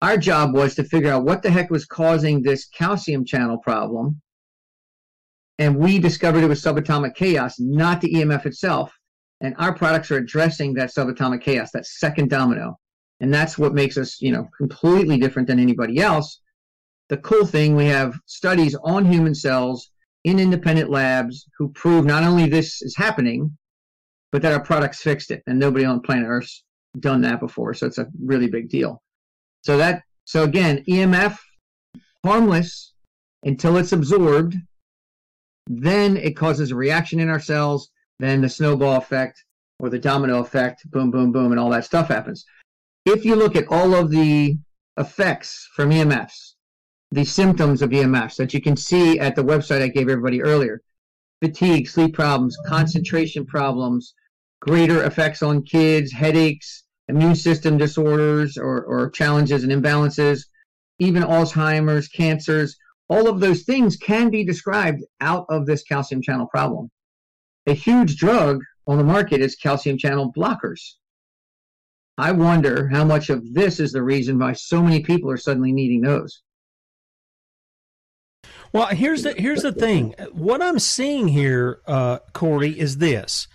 [0.00, 4.20] Our job was to figure out what the heck was causing this calcium channel problem
[5.58, 8.92] and we discovered it was subatomic chaos, not the EMF itself.
[9.40, 12.78] And our products are addressing that subatomic chaos, that second domino.
[13.20, 16.40] And that's what makes us, you know, completely different than anybody else.
[17.08, 19.90] The cool thing, we have studies on human cells
[20.24, 23.56] in independent labs who prove not only this is happening,
[24.30, 25.42] but that our products fixed it.
[25.46, 26.64] And nobody on planet Earth's
[27.00, 27.74] done that before.
[27.74, 29.02] So it's a really big deal.
[29.68, 31.36] So that, so again, EMF,
[32.24, 32.94] harmless
[33.42, 34.56] until it's absorbed.
[35.66, 37.90] Then it causes a reaction in our cells.
[38.18, 39.44] Then the snowball effect
[39.78, 42.46] or the domino effect, boom, boom, boom, and all that stuff happens.
[43.04, 44.56] If you look at all of the
[44.96, 46.54] effects from EMFs,
[47.10, 50.80] the symptoms of EMFs that you can see at the website I gave everybody earlier
[51.42, 54.14] fatigue, sleep problems, concentration problems,
[54.62, 60.44] greater effects on kids, headaches, immune system disorders or, or challenges and imbalances,
[60.98, 62.76] even Alzheimer's, cancers,
[63.08, 66.90] all of those things can be described out of this calcium channel problem.
[67.66, 70.80] A huge drug on the market is calcium channel blockers.
[72.18, 75.72] I wonder how much of this is the reason why so many people are suddenly
[75.72, 76.42] needing those.
[78.72, 80.14] Well, here's the here's the thing.
[80.32, 83.48] What I'm seeing here, uh, Cory, is this.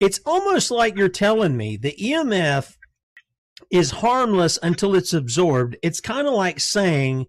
[0.00, 2.76] It's almost like you're telling me the EMF
[3.70, 5.76] is harmless until it's absorbed.
[5.82, 7.26] It's kind of like saying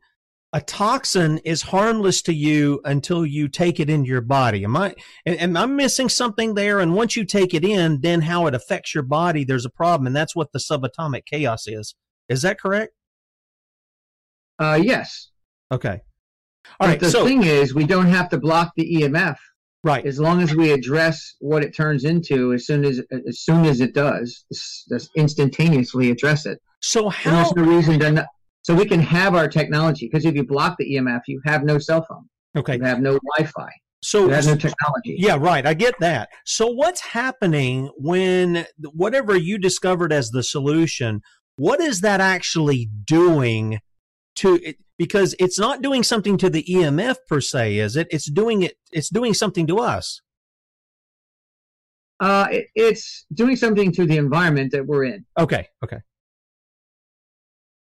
[0.54, 4.64] a toxin is harmless to you until you take it into your body.
[4.64, 6.80] Am I am I missing something there?
[6.80, 10.08] And once you take it in, then how it affects your body, there's a problem,
[10.08, 11.96] and that's what the subatomic chaos is.
[12.30, 12.94] Is that correct?
[14.60, 15.30] Uh, yes.
[15.72, 16.02] Okay.
[16.80, 17.00] All right.
[17.00, 19.36] The so, thing is, we don't have to block the EMF.
[19.84, 20.06] Right.
[20.06, 23.80] As long as we address what it turns into, as soon as as soon as
[23.80, 26.60] it does, just instantaneously address it.
[26.82, 27.30] So how?
[27.30, 28.12] And there's no reason to.
[28.12, 28.26] Not,
[28.64, 31.78] so we can have our technology because if you block the EMF, you have no
[31.78, 32.28] cell phone.
[32.58, 32.76] Okay.
[32.76, 33.70] You have no Wi-Fi.
[34.04, 35.16] So you have no technology.
[35.18, 35.66] Yeah, right.
[35.66, 36.30] I get that.
[36.46, 41.22] So what's happening when whatever you discovered as the solution?
[41.56, 43.80] What is that actually doing
[44.36, 44.78] to it?
[44.98, 48.08] Because it's not doing something to the EMF per se, is it?
[48.10, 48.78] It's doing it.
[48.92, 50.22] It's doing something to us.
[52.20, 55.26] Uh, it, it's doing something to the environment that we're in.
[55.38, 55.68] Okay.
[55.84, 56.00] Okay.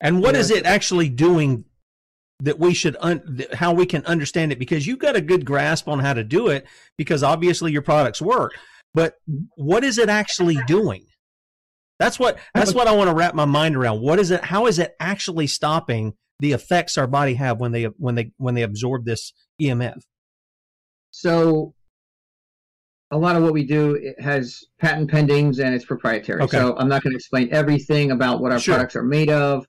[0.02, 0.42] And what yeah.
[0.42, 1.66] is it actually doing
[2.40, 5.88] that we should un- how we can understand it because you've got a good grasp
[5.88, 6.66] on how to do it
[6.98, 8.54] because obviously your products work.
[8.94, 9.16] But
[9.56, 11.06] what is it actually doing?
[12.00, 14.02] That's what that's what I want to wrap my mind around.
[14.02, 14.44] What is it?
[14.44, 18.56] How is it actually stopping the effects our body have when they when they when
[18.56, 20.02] they absorb this EMF?
[21.12, 21.74] So
[23.12, 26.42] a lot of what we do it has patent pendings and it's proprietary.
[26.42, 26.58] Okay.
[26.58, 28.76] So I'm not going to explain everything about what our sure.
[28.76, 29.66] products are made of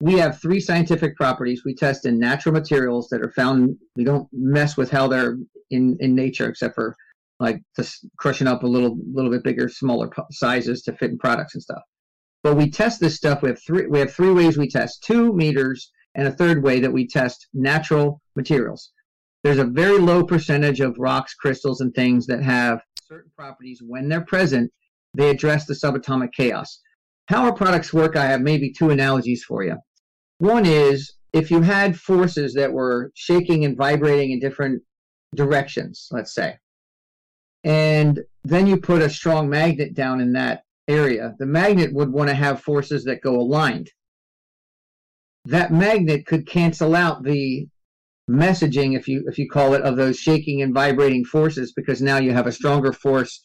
[0.00, 4.28] we have three scientific properties we test in natural materials that are found we don't
[4.32, 5.36] mess with how they're
[5.70, 6.96] in in nature except for
[7.40, 11.54] like just crushing up a little little bit bigger smaller sizes to fit in products
[11.54, 11.82] and stuff
[12.42, 15.32] but we test this stuff we have three we have three ways we test two
[15.32, 18.90] meters and a third way that we test natural materials.
[19.44, 23.80] There's a very low percentage of rocks crystals and things that have certain properties.
[23.80, 24.72] When they're present
[25.16, 26.80] they address the subatomic chaos.
[27.28, 29.76] How our products work i have maybe two analogies for you.
[30.38, 34.82] One is if you had forces that were shaking and vibrating in different
[35.34, 36.56] directions, let's say,
[37.64, 42.28] and then you put a strong magnet down in that area, the magnet would want
[42.28, 43.90] to have forces that go aligned.
[45.46, 47.68] That magnet could cancel out the
[48.28, 52.18] messaging, if you if you call it, of those shaking and vibrating forces, because now
[52.18, 53.42] you have a stronger force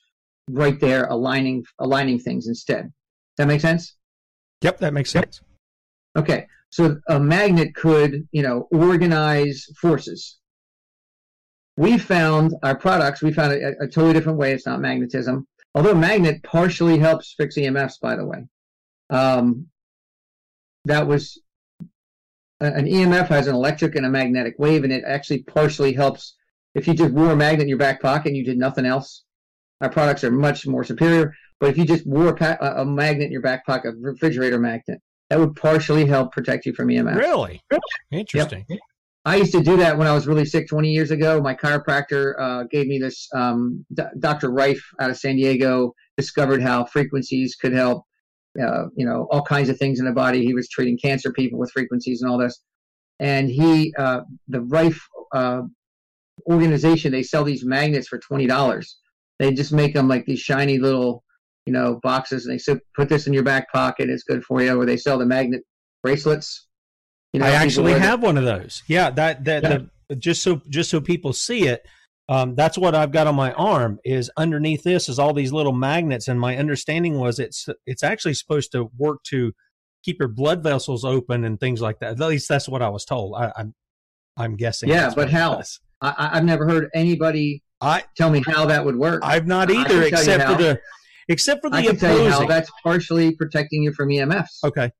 [0.50, 2.84] right there aligning aligning things instead.
[2.84, 2.92] Does
[3.38, 3.96] that make sense?
[4.62, 5.42] Yep, that makes sense.
[6.16, 10.40] Okay, so a magnet could, you know, organize forces.
[11.78, 14.54] We found our products, we found a, a totally different way.
[14.54, 15.48] It's not magnetism.
[15.74, 18.46] Although magnet partially helps fix EMFs, by the way.
[19.10, 19.68] Um,
[20.86, 21.40] that was
[22.62, 26.36] an EMF has an electric and a magnetic wave, and it actually partially helps.
[26.76, 29.24] If you just wore a magnet in your back pocket and you did nothing else,
[29.82, 31.34] our products are much more superior.
[31.60, 35.00] But if you just wore a, a magnet in your back pocket, a refrigerator magnet,
[35.30, 37.15] that would partially help protect you from EMF.
[37.15, 37.62] Really?
[38.12, 38.65] Interesting.
[38.69, 38.80] Yep.
[39.24, 41.39] I used to do that when I was really sick 20 years ago.
[41.39, 43.28] My chiropractor uh, gave me this.
[43.34, 44.50] Um, D- Dr.
[44.50, 48.04] Rife out of San Diego discovered how frequencies could help,
[48.60, 50.44] uh, you know, all kinds of things in the body.
[50.44, 52.62] He was treating cancer people with frequencies and all this.
[53.20, 55.00] And he, uh, the Rife
[55.34, 55.62] uh,
[56.50, 58.86] organization, they sell these magnets for $20.
[59.40, 61.24] They just make them like these shiny little
[61.66, 64.10] you know, boxes and they said, put this in your back pocket.
[64.10, 64.80] It's good for you.
[64.80, 65.62] Or they sell the magnet
[66.04, 66.68] bracelets.
[67.34, 68.84] You know, I actually have one of those.
[68.88, 69.10] Yeah.
[69.12, 69.78] That, that, yeah.
[70.10, 71.86] The, just so, just so people see it.
[72.32, 74.00] Um, that's what I've got on my arm.
[74.06, 78.36] Is underneath this is all these little magnets, and my understanding was it's it's actually
[78.36, 79.52] supposed to work to
[80.04, 82.12] keep your blood vessels open and things like that.
[82.12, 83.36] At least that's what I was told.
[83.36, 83.76] I, I'm
[84.38, 84.88] I'm guessing.
[84.88, 85.62] Yeah, but how?
[86.02, 89.22] I, I've never heard anybody I tell me how that would work.
[89.24, 90.80] I've not either, except for the
[91.28, 94.63] except for the I can tell you how that's partially protecting you from EMFs.
[94.63, 94.91] Okay.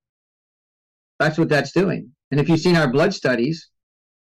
[1.20, 2.12] That's what that's doing.
[2.32, 3.70] And if you've seen our blood studies,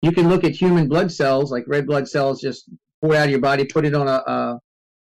[0.00, 2.70] you can look at human blood cells, like red blood cells, just
[3.06, 4.60] pour it out of your body, put it on a, a,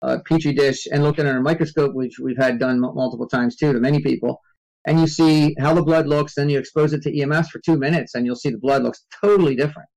[0.03, 2.95] a petri dish, and look at it under a microscope, which we've had done m-
[2.95, 4.39] multiple times too to many people.
[4.85, 6.35] And you see how the blood looks.
[6.35, 9.05] Then you expose it to EMS for two minutes, and you'll see the blood looks
[9.23, 9.89] totally different.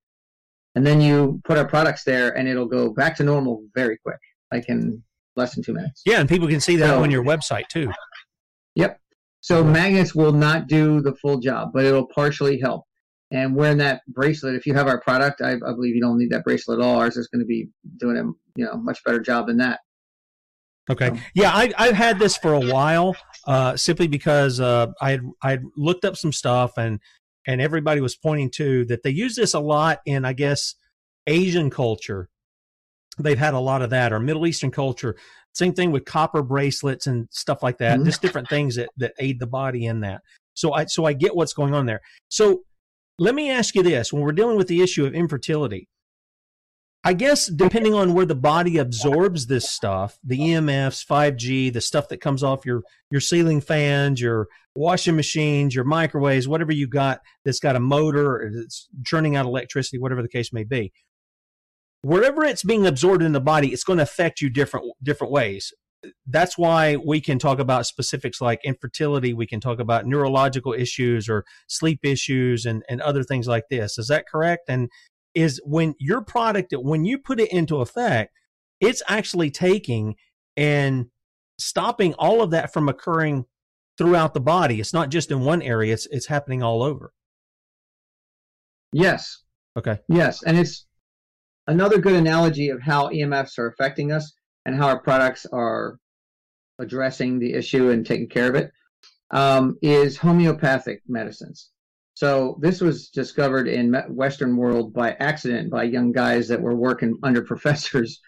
[0.74, 4.18] And then you put our products there, and it'll go back to normal very quick,
[4.52, 5.02] like in
[5.36, 6.02] less than two minutes.
[6.06, 7.90] Yeah, and people can see that So- on your website too.
[8.76, 8.98] Yep.
[9.42, 12.84] So magnets will not do the full job, but it'll partially help.
[13.32, 16.30] And wearing that bracelet, if you have our product, I, I believe you don't need
[16.30, 16.96] that bracelet at all.
[16.96, 18.24] Ours is going to be doing a
[18.56, 19.80] you know much better job than that.
[20.90, 21.12] Okay.
[21.34, 23.14] Yeah, I, I've had this for a while,
[23.46, 26.98] uh, simply because uh, I had I had looked up some stuff and
[27.46, 30.74] and everybody was pointing to that they use this a lot in I guess
[31.26, 32.28] Asian culture.
[33.18, 35.14] They've had a lot of that, or Middle Eastern culture.
[35.54, 38.00] Same thing with copper bracelets and stuff like that.
[38.00, 38.06] Mhm.
[38.06, 40.22] Just different things that that aid the body in that.
[40.54, 42.00] So I so I get what's going on there.
[42.28, 42.62] So
[43.20, 45.88] let me ask you this: when we're dealing with the issue of infertility,
[47.04, 52.08] I guess depending on where the body absorbs this stuff, the EMFs, 5G, the stuff
[52.08, 57.20] that comes off your your ceiling fans, your washing machines, your microwaves, whatever you got
[57.44, 60.90] that's got a motor or that's churning out electricity, whatever the case may be.
[62.02, 65.74] Wherever it's being absorbed in the body, it's going to affect you different different ways.
[66.26, 69.34] That's why we can talk about specifics like infertility.
[69.34, 73.98] We can talk about neurological issues or sleep issues and, and other things like this.
[73.98, 74.68] Is that correct?
[74.68, 74.88] And
[75.34, 78.32] is when your product when you put it into effect
[78.80, 80.16] it's actually taking
[80.56, 81.06] and
[81.58, 83.44] stopping all of that from occurring
[83.98, 84.80] throughout the body.
[84.80, 85.92] It's not just in one area.
[85.92, 87.12] It's it's happening all over.
[88.92, 89.42] Yes,
[89.78, 89.98] okay.
[90.08, 90.86] Yes, and it's
[91.66, 94.32] another good analogy of how EMFs are affecting us
[94.66, 95.98] and how our products are
[96.78, 98.72] addressing the issue and taking care of it.
[99.32, 101.70] Um, is homeopathic medicines.
[102.14, 107.16] So this was discovered in Western world by accident by young guys that were working
[107.22, 108.20] under professors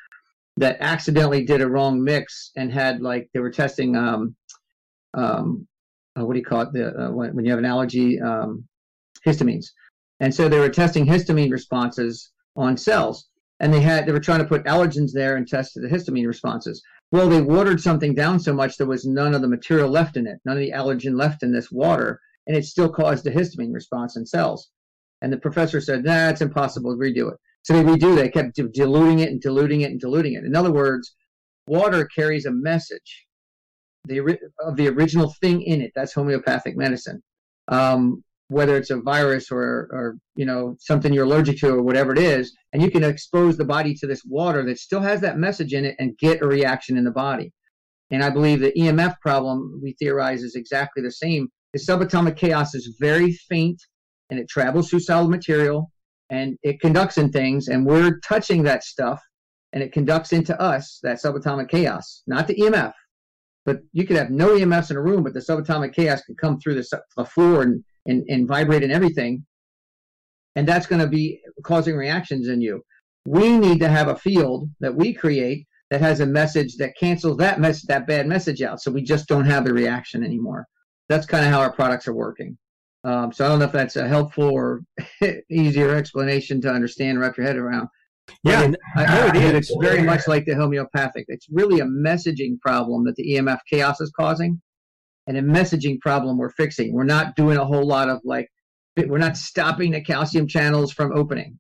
[0.57, 4.35] that accidentally did a wrong mix and had like they were testing um,
[5.15, 5.67] um,
[6.19, 8.65] uh, what do you call it the uh, when, when you have an allergy um,
[9.27, 9.67] histamines
[10.21, 13.29] and so they were testing histamine responses on cells
[13.63, 16.83] and they had they were trying to put allergens there and test the histamine responses.
[17.11, 20.27] Well they watered something down so much there was none of the material left in
[20.27, 23.73] it none of the allergen left in this water and it still caused a histamine
[23.73, 24.69] response in cells.
[25.23, 27.39] And the professor said nah impossible redo it.
[27.63, 30.45] So they redo they kept diluting it and diluting it and diluting it.
[30.45, 31.15] In other words
[31.67, 33.27] water carries a message
[34.05, 34.19] the
[34.61, 35.93] of the original thing in it.
[35.95, 37.23] That's homeopathic medicine.
[37.69, 42.13] Um, whether it's a virus or or you know something you're allergic to or whatever
[42.13, 45.39] it is and you can expose the body to this water that still has that
[45.39, 47.53] message in it and get a reaction in the body.
[48.11, 51.49] And i believe the emf problem we theorize is exactly the same.
[51.73, 53.81] The subatomic chaos is very faint
[54.31, 55.91] and it travels through solid material
[56.29, 59.21] and it conducts in things and we're touching that stuff
[59.73, 62.93] and it conducts into us that subatomic chaos not the emf
[63.65, 66.59] but you could have no EMFs in a room, but the subatomic chaos could come
[66.59, 69.45] through the, the floor and, and, and vibrate and everything.
[70.57, 72.83] And that's going to be causing reactions in you.
[73.27, 77.37] We need to have a field that we create that has a message that cancels
[77.37, 78.81] that mess that bad message out.
[78.81, 80.67] So we just don't have the reaction anymore.
[81.09, 82.57] That's kind of how our products are working.
[83.05, 84.83] Um, so I don't know if that's a helpful or
[85.51, 87.89] easier explanation to understand, wrap your head around.
[88.45, 91.27] Yeah, I, no, it It's very much like the homeopathic.
[91.29, 94.61] It's really a messaging problem that the EMF chaos is causing,
[95.27, 96.93] and a messaging problem we're fixing.
[96.93, 98.49] We're not doing a whole lot of like,
[98.97, 101.59] we're not stopping the calcium channels from opening.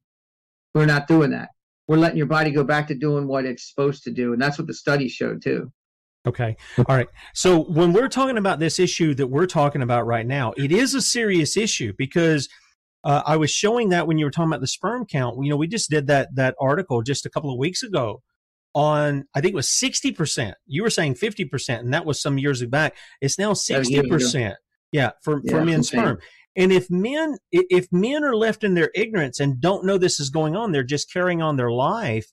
[0.74, 1.50] We're not doing that.
[1.88, 4.58] We're letting your body go back to doing what it's supposed to do, and that's
[4.58, 5.70] what the study showed too.
[6.26, 6.56] Okay.
[6.78, 7.08] All right.
[7.34, 10.94] So when we're talking about this issue that we're talking about right now, it is
[10.94, 12.48] a serious issue because
[13.02, 15.42] uh, I was showing that when you were talking about the sperm count.
[15.42, 18.22] You know, we just did that that article just a couple of weeks ago
[18.74, 20.56] on I think it was sixty percent.
[20.66, 22.96] You were saying fifty percent, and that was some years back.
[23.20, 24.54] It's now 60%.
[24.92, 26.00] Yeah, for for Yeah, men's insane.
[26.00, 26.18] sperm.
[26.56, 30.30] And if men if men are left in their ignorance and don't know this is
[30.30, 32.26] going on, they're just carrying on their life.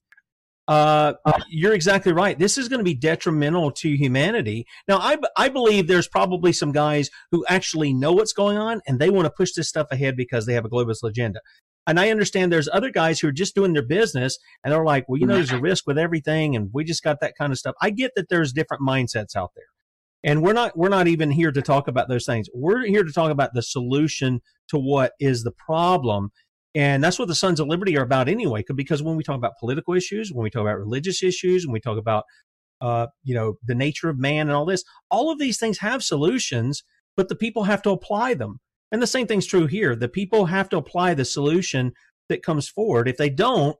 [0.67, 1.13] Uh,
[1.49, 2.37] you're exactly right.
[2.37, 4.67] This is going to be detrimental to humanity.
[4.87, 8.99] Now, I, I believe there's probably some guys who actually know what's going on and
[8.99, 11.39] they want to push this stuff ahead because they have a globalist agenda.
[11.89, 15.07] And I understand there's other guys who are just doing their business and they're like,
[15.07, 17.59] well, you know, there's a risk with everything and we just got that kind of
[17.59, 17.75] stuff.
[17.81, 19.65] I get that there's different mindsets out there.
[20.23, 22.47] And we're not we're not even here to talk about those things.
[22.53, 26.31] We're here to talk about the solution to what is the problem.
[26.75, 29.53] And that's what the Sons of Liberty are about anyway, because when we talk about
[29.59, 32.25] political issues, when we talk about religious issues, when we talk about
[32.81, 34.83] uh, you know, the nature of man and all this.
[35.11, 36.83] All of these things have solutions,
[37.15, 38.59] but the people have to apply them.
[38.91, 39.95] And the same thing's true here.
[39.95, 41.93] The people have to apply the solution
[42.27, 43.07] that comes forward.
[43.07, 43.77] If they don't,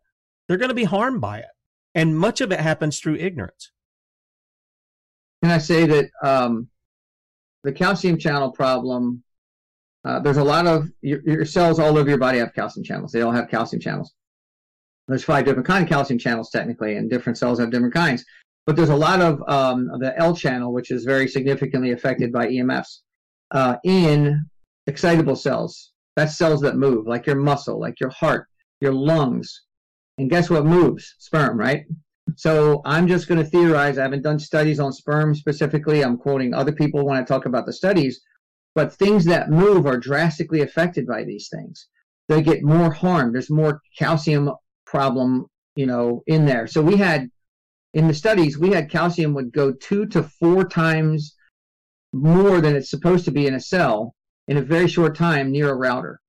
[0.48, 1.50] they're going to be harmed by it.
[1.96, 3.72] And much of it happens through ignorance.
[5.44, 6.68] Can I say that um,
[7.64, 9.24] the calcium channel problem?
[10.06, 13.12] Uh, there's a lot of your, your, cells all over your body have calcium channels.
[13.12, 14.14] They all have calcium channels.
[15.08, 18.24] There's five different kind of calcium channels technically, and different cells have different kinds.
[18.66, 22.48] But there's a lot of um, the L channel, which is very significantly affected by
[22.48, 23.00] EMFs,
[23.52, 24.46] uh, in
[24.90, 25.92] excitable cells.
[26.16, 28.48] That's cells that move, like your muscle, like your heart,
[28.82, 29.64] your lungs.
[30.18, 31.16] And guess what moves?
[31.20, 31.86] Sperm, right?
[32.36, 33.98] So I'm just going to theorize.
[33.98, 36.04] I haven't done studies on sperm specifically.
[36.04, 38.22] I'm quoting other people when I talk about the studies.
[38.76, 41.88] But things that move are drastically affected by these things.
[42.28, 43.32] They get more harm.
[43.32, 44.52] There's more calcium
[44.86, 46.68] problem, you know, in there.
[46.68, 47.30] So we had
[47.94, 51.36] in the studies, we had calcium would go two to four times
[52.14, 54.14] more than it's supposed to be in a cell
[54.50, 56.20] in a very short time near a router.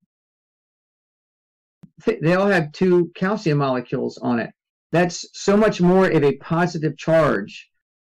[2.07, 4.51] They all have two calcium molecules on it.
[4.93, 7.69] That's so much more of a positive charge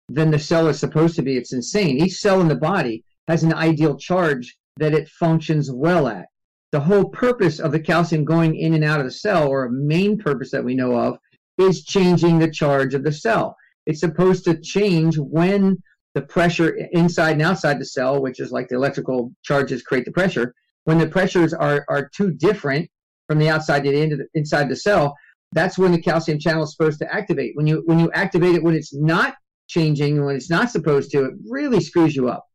[0.10, 1.38] than the cell is supposed to be.
[1.38, 1.98] It's insane.
[1.98, 6.26] Each cell in the body has an ideal charge that it functions well at.
[6.74, 9.72] The whole purpose of the calcium going in and out of the cell, or a
[9.72, 11.18] main purpose that we know of,
[11.58, 13.56] is changing the charge of the cell.
[13.86, 15.82] It's supposed to change when
[16.14, 20.12] the pressure inside and outside the cell, which is like the electrical charges create the
[20.12, 20.54] pressure,
[20.84, 22.90] when the pressures are, are too different
[23.28, 25.16] from the outside to the, the inside the cell,
[25.54, 27.56] that's when the calcium channel is supposed to activate.
[27.56, 29.36] When you when you activate it when it's not
[29.68, 32.46] changing and when it's not supposed to, it really screws you up.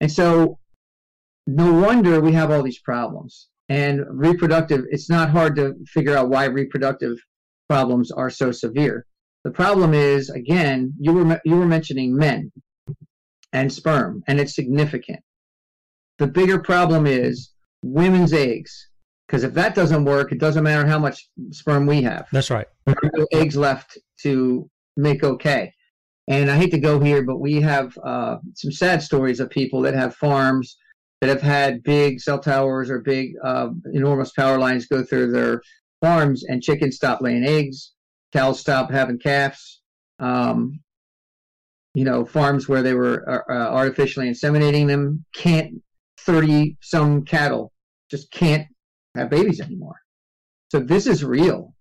[0.00, 0.58] And so
[1.46, 3.48] no wonder we have all these problems.
[3.70, 7.18] And reproductive, it's not hard to figure out why reproductive
[7.68, 9.04] problems are so severe.
[9.44, 12.50] The problem is, again, you were you were mentioning men
[13.52, 15.20] and sperm, and it's significant.
[16.18, 17.50] The bigger problem is
[17.82, 18.88] women's eggs,
[19.26, 22.26] because if that doesn't work, it doesn't matter how much sperm we have.
[22.32, 22.66] That's right.
[22.86, 25.72] No eggs left to make okay.
[26.28, 29.80] And I hate to go here, but we have uh, some sad stories of people
[29.82, 30.76] that have farms
[31.20, 35.62] that have had big cell towers or big, uh, enormous power lines go through their
[36.00, 37.92] farms and chickens stop laying eggs,
[38.32, 39.80] cows stop having calves.
[40.20, 40.80] Um,
[41.98, 45.82] you know, farms where they were uh, uh artificially inseminating them can't
[46.20, 47.72] 30 some cattle
[48.08, 48.68] just can't
[49.16, 49.96] have babies anymore.
[50.70, 51.74] So this is real.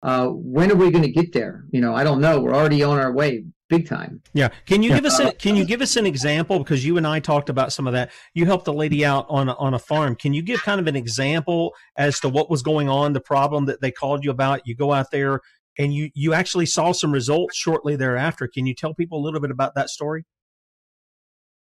[0.00, 1.64] Uh, when are we going to get there?
[1.72, 2.40] You know, I don't know.
[2.40, 4.22] We're already on our way big time.
[4.32, 4.50] Yeah.
[4.66, 7.18] Can you give us a, can you give us an example because you and I
[7.18, 8.12] talked about some of that.
[8.34, 10.14] You helped a lady out on a, on a farm.
[10.14, 13.64] Can you give kind of an example as to what was going on, the problem
[13.66, 14.66] that they called you about?
[14.66, 15.40] You go out there
[15.78, 18.48] and you you actually saw some results shortly thereafter.
[18.48, 20.24] Can you tell people a little bit about that story?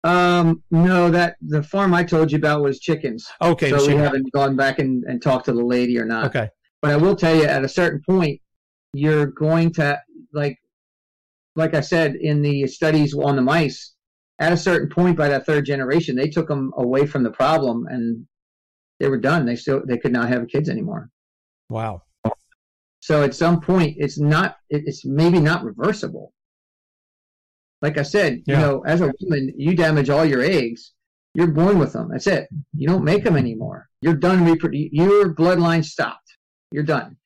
[0.04, 3.30] Um, no, that the farm I told you about was chickens.
[3.42, 3.70] Okay.
[3.70, 6.28] So we haven't gone back and, and talked to the lady or not.
[6.28, 6.50] Okay.
[6.82, 8.40] But I will tell you at a certain point,
[8.94, 10.00] you're going to
[10.34, 10.58] like
[11.56, 13.94] like I said in the studies on the mice,
[14.40, 17.86] at a certain point by that third generation, they took them away from the problem
[17.88, 18.26] and
[19.00, 19.46] they were done.
[19.46, 21.10] They still they could not have kids anymore.
[21.70, 22.04] Wow.
[23.00, 26.34] So at some point, it's not it's maybe not reversible.
[27.82, 28.56] Like I said, yeah.
[28.56, 30.94] you know, as a woman, you damage all your eggs.
[31.34, 32.10] You're born with them.
[32.12, 32.50] That's it.
[32.76, 33.88] You don't make them anymore.
[34.02, 34.46] You're done.
[34.46, 36.36] Reprodu- your bloodline stopped.
[36.72, 37.18] You're done.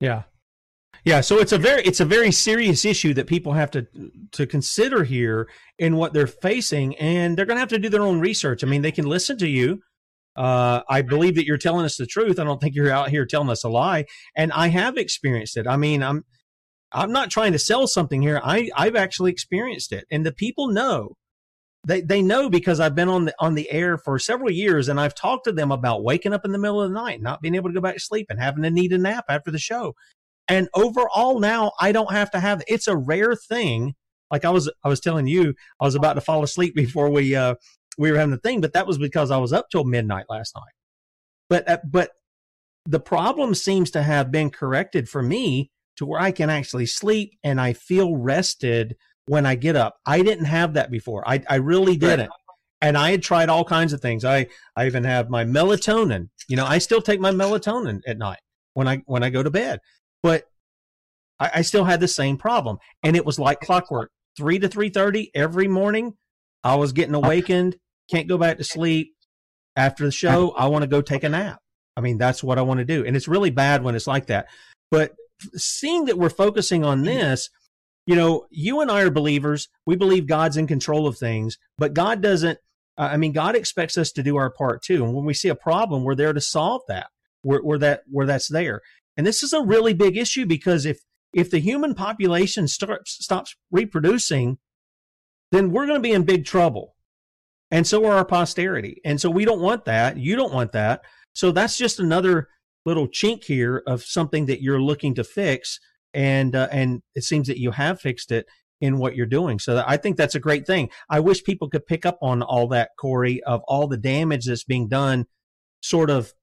[0.00, 0.22] Yeah.
[1.04, 3.86] Yeah, so it's a very it's a very serious issue that people have to
[4.32, 5.48] to consider here
[5.78, 8.62] in what they're facing, and they're going to have to do their own research.
[8.62, 9.82] I mean, they can listen to you.
[10.36, 12.38] Uh, I believe that you're telling us the truth.
[12.38, 15.66] I don't think you're out here telling us a lie, and I have experienced it.
[15.66, 16.24] I mean, I'm
[16.92, 18.40] I'm not trying to sell something here.
[18.42, 21.16] I I've actually experienced it, and the people know.
[21.84, 25.00] They they know because I've been on the on the air for several years, and
[25.00, 27.56] I've talked to them about waking up in the middle of the night, not being
[27.56, 29.94] able to go back to sleep, and having to need a nap after the show.
[30.48, 33.94] And overall now I don't have to have it's a rare thing.
[34.30, 37.34] Like I was I was telling you, I was about to fall asleep before we
[37.34, 37.56] uh
[37.98, 40.54] we were having the thing, but that was because I was up till midnight last
[40.54, 40.72] night.
[41.48, 42.10] But uh, but
[42.86, 47.32] the problem seems to have been corrected for me to where I can actually sleep
[47.44, 49.96] and I feel rested when I get up.
[50.06, 51.28] I didn't have that before.
[51.28, 52.30] I I really didn't.
[52.80, 54.24] and I had tried all kinds of things.
[54.24, 56.28] I I even have my melatonin.
[56.48, 58.40] You know, I still take my melatonin at night
[58.74, 59.80] when I when I go to bed,
[60.22, 60.44] but
[61.38, 64.10] I, I still had the same problem, and it was like clockwork.
[64.36, 66.14] Three to three thirty every morning,
[66.64, 67.76] I was getting awakened.
[68.10, 69.14] Can't go back to sleep
[69.76, 70.50] after the show.
[70.50, 71.58] I want to go take a nap.
[71.96, 74.26] I mean, that's what I want to do, and it's really bad when it's like
[74.26, 74.46] that.
[74.90, 75.12] But
[75.54, 77.50] seeing that we're focusing on this,
[78.06, 79.68] you know, you and I are believers.
[79.86, 82.58] We believe God's in control of things, but God doesn't
[82.96, 85.04] uh, I mean, God expects us to do our part too.
[85.04, 87.08] And when we see a problem, we're there to solve that.
[87.42, 88.82] Where, where that where that's there.
[89.16, 91.00] And this is a really big issue because if
[91.32, 94.58] if the human population starts stops reproducing,
[95.52, 96.96] then we're going to be in big trouble.
[97.70, 99.00] And so are our posterity.
[99.04, 100.16] And so we don't want that.
[100.16, 101.02] You don't want that.
[101.34, 102.48] So that's just another
[102.84, 105.78] little chink here of something that you're looking to fix.
[106.12, 108.46] And uh, and it seems that you have fixed it
[108.80, 109.58] in what you're doing.
[109.58, 110.90] So I think that's a great thing.
[111.08, 114.64] I wish people could pick up on all that, Cory, of all the damage that's
[114.64, 115.26] being done,
[115.80, 116.34] sort of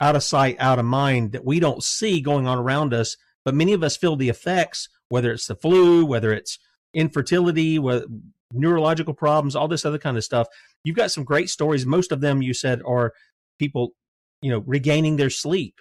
[0.00, 3.16] out of sight, out of mind that we don't see going on around us.
[3.44, 6.58] But many of us feel the effects, whether it's the flu, whether it's
[6.92, 7.78] infertility,
[8.52, 10.48] neurological problems, all this other kind of stuff.
[10.84, 11.86] You've got some great stories.
[11.86, 13.12] Most of them, you said, are
[13.58, 13.92] people,
[14.42, 15.80] you know, regaining their sleep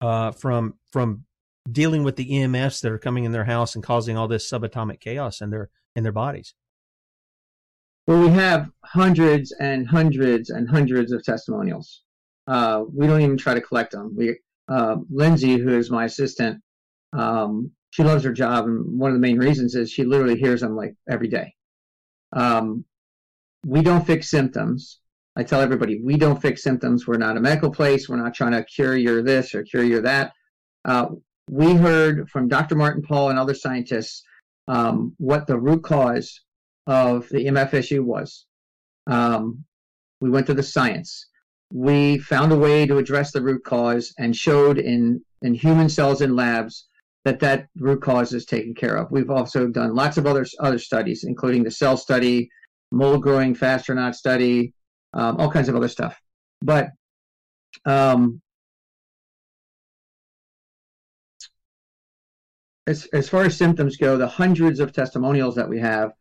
[0.00, 1.24] uh, from from
[1.70, 5.00] dealing with the EMFs that are coming in their house and causing all this subatomic
[5.00, 6.54] chaos in their in their bodies?
[8.06, 12.02] Well, we have hundreds and hundreds and hundreds of testimonials.
[12.46, 14.14] Uh, we don't even try to collect them.
[14.16, 14.38] We
[14.68, 16.62] uh, Lindsay, who is my assistant,
[17.14, 20.60] um, she loves her job, and one of the main reasons is she literally hears
[20.60, 21.54] them like every day.
[22.34, 22.84] Um,
[23.64, 25.00] we don't fix symptoms.
[25.36, 27.06] I tell everybody we don't fix symptoms.
[27.06, 28.08] We're not a medical place.
[28.08, 30.32] We're not trying to cure your this or cure your that.
[30.84, 31.06] Uh,
[31.50, 32.74] we heard from Dr.
[32.74, 34.22] Martin Pall and other scientists
[34.68, 36.40] um, what the root cause
[36.86, 38.46] of the EMF issue was.
[39.06, 39.64] Um,
[40.20, 41.26] we went to the science.
[41.72, 46.22] We found a way to address the root cause and showed in, in human cells
[46.22, 46.86] in labs
[47.24, 49.10] that that root cause is taken care of.
[49.10, 52.50] We've also done lots of other other studies, including the cell study,
[52.90, 54.74] mold growing fast or not study,
[55.14, 56.20] um, all kinds of other stuff.
[56.62, 56.90] But
[57.86, 58.40] um,
[62.86, 66.12] as, as far as symptoms go, the hundreds of testimonials that we have,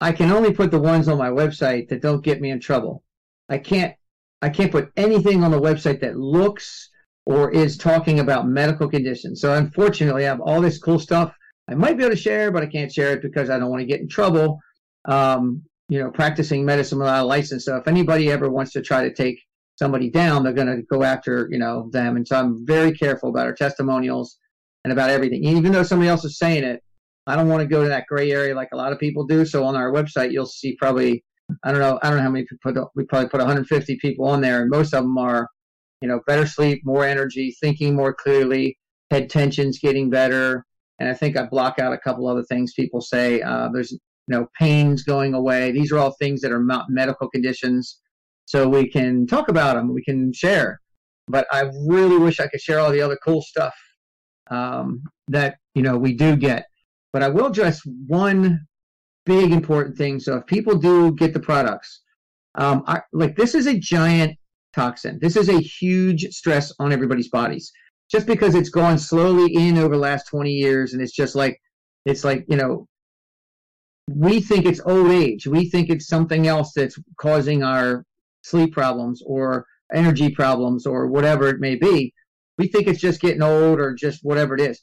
[0.00, 3.04] I can only put the ones on my website that don't get me in trouble.
[3.48, 3.94] I can't
[4.40, 6.90] I can't put anything on the website that looks
[7.26, 9.40] or is talking about medical conditions.
[9.40, 11.32] So unfortunately, I have all this cool stuff
[11.70, 13.80] I might be able to share, but I can't share it because I don't want
[13.80, 14.58] to get in trouble.
[15.06, 17.64] Um, you know, practicing medicine without a license.
[17.64, 19.40] So if anybody ever wants to try to take
[19.78, 22.16] somebody down, they're going to go after you know them.
[22.16, 24.38] And so I'm very careful about our testimonials
[24.84, 25.44] and about everything.
[25.44, 26.82] Even though somebody else is saying it,
[27.26, 29.44] I don't want to go to that gray area like a lot of people do.
[29.44, 31.24] So on our website, you'll see probably
[31.62, 34.26] I don't know I don't know how many people put we probably put 150 people
[34.26, 35.48] on there, and most of them are
[36.02, 38.76] you know better sleep, more energy, thinking more clearly,
[39.10, 40.66] head tensions getting better,
[40.98, 43.40] and I think I block out a couple other things people say.
[43.40, 43.98] Uh, there's you
[44.28, 45.70] know pains going away.
[45.70, 48.00] These are all things that are not medical conditions,
[48.44, 49.94] so we can talk about them.
[49.94, 50.80] We can share.
[51.28, 53.74] But I really wish I could share all the other cool stuff
[54.50, 56.66] um, that you know we do get.
[57.12, 58.66] But I will address one
[59.24, 60.18] big important thing.
[60.18, 62.02] So if people do get the products,
[62.56, 64.36] um, I, like this is a giant
[64.74, 65.18] toxin.
[65.20, 67.72] This is a huge stress on everybody's bodies.
[68.10, 71.60] Just because it's gone slowly in over the last 20 years, and it's just like
[72.04, 72.86] it's like you know
[74.08, 75.46] we think it's old age.
[75.46, 78.04] We think it's something else that's causing our
[78.42, 82.12] sleep problems or energy problems or whatever it may be.
[82.58, 84.82] We think it's just getting old or just whatever it is.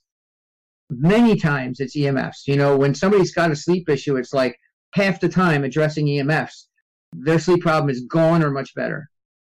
[0.89, 2.47] Many times it's EMFs.
[2.47, 4.57] You know, when somebody's got a sleep issue, it's like
[4.93, 6.65] half the time addressing EMFs,
[7.13, 9.09] their sleep problem is gone or much better.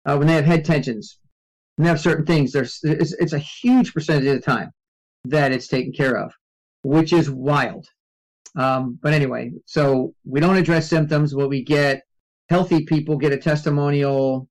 [0.04, 1.18] Uh, when they have head tensions,
[1.76, 4.70] and they have certain things, there's it's, it's a huge percentage of the time
[5.24, 6.32] that it's taken care of,
[6.82, 7.86] which is wild.
[8.56, 11.34] Um, but anyway, so we don't address symptoms.
[11.34, 12.02] What we get,
[12.48, 14.48] healthy people get a testimonial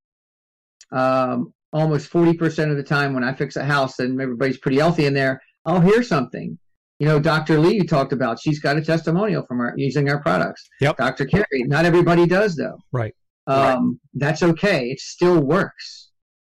[0.92, 5.06] um, almost 40% of the time when I fix a house and everybody's pretty healthy
[5.06, 6.58] in there, I'll hear something.
[7.00, 7.60] You know, Dr.
[7.60, 10.68] Lee you talked about, she's got a testimonial from our using our products.
[10.82, 10.98] Yep.
[10.98, 11.26] Dr.
[11.26, 12.78] Carey, not everybody does though.
[12.92, 13.16] Right.
[13.48, 13.98] Um, right.
[14.14, 14.90] That's okay.
[14.90, 16.10] It still works.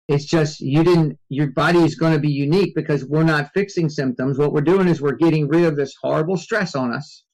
[0.08, 3.90] It's just you didn't, your body is going to be unique because we're not fixing
[3.90, 4.38] symptoms.
[4.38, 7.26] What we're doing is we're getting rid of this horrible stress on us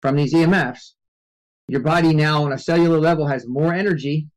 [0.00, 0.92] from these EMFs.
[1.68, 4.28] Your body now on a cellular level has more energy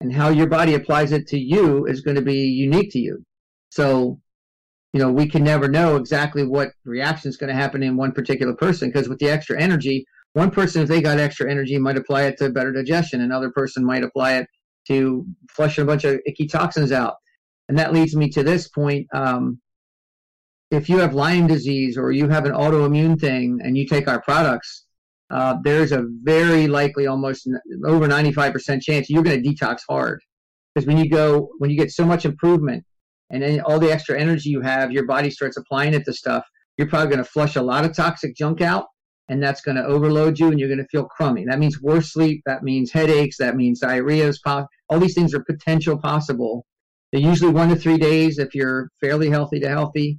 [0.00, 3.24] and how your body applies it to you is going to be unique to you.
[3.70, 4.20] So,
[4.92, 8.12] you know, we can never know exactly what reaction is going to happen in one
[8.12, 11.96] particular person because with the extra energy, one person, if they got extra energy, might
[11.96, 13.20] apply it to better digestion.
[13.20, 14.46] Another person might apply it
[14.86, 17.16] to flushing a bunch of icky toxins out.
[17.68, 19.06] And that leads me to this point.
[19.12, 19.60] Um,
[20.70, 24.22] if you have Lyme disease or you have an autoimmune thing and you take our
[24.22, 24.86] products,
[25.30, 27.48] uh, there's a very likely, almost
[27.84, 30.20] over 95% chance you're going to detox hard.
[30.74, 32.84] Because when you go, when you get so much improvement
[33.30, 36.44] and then all the extra energy you have, your body starts applying it to stuff,
[36.76, 38.86] you're probably going to flush a lot of toxic junk out
[39.30, 41.44] and that's going to overload you and you're going to feel crummy.
[41.46, 42.42] That means worse sleep.
[42.46, 43.36] That means headaches.
[43.38, 44.32] That means diarrhea.
[44.88, 46.66] All these things are potential possible.
[47.12, 50.18] They're usually one to three days if you're fairly healthy to healthy.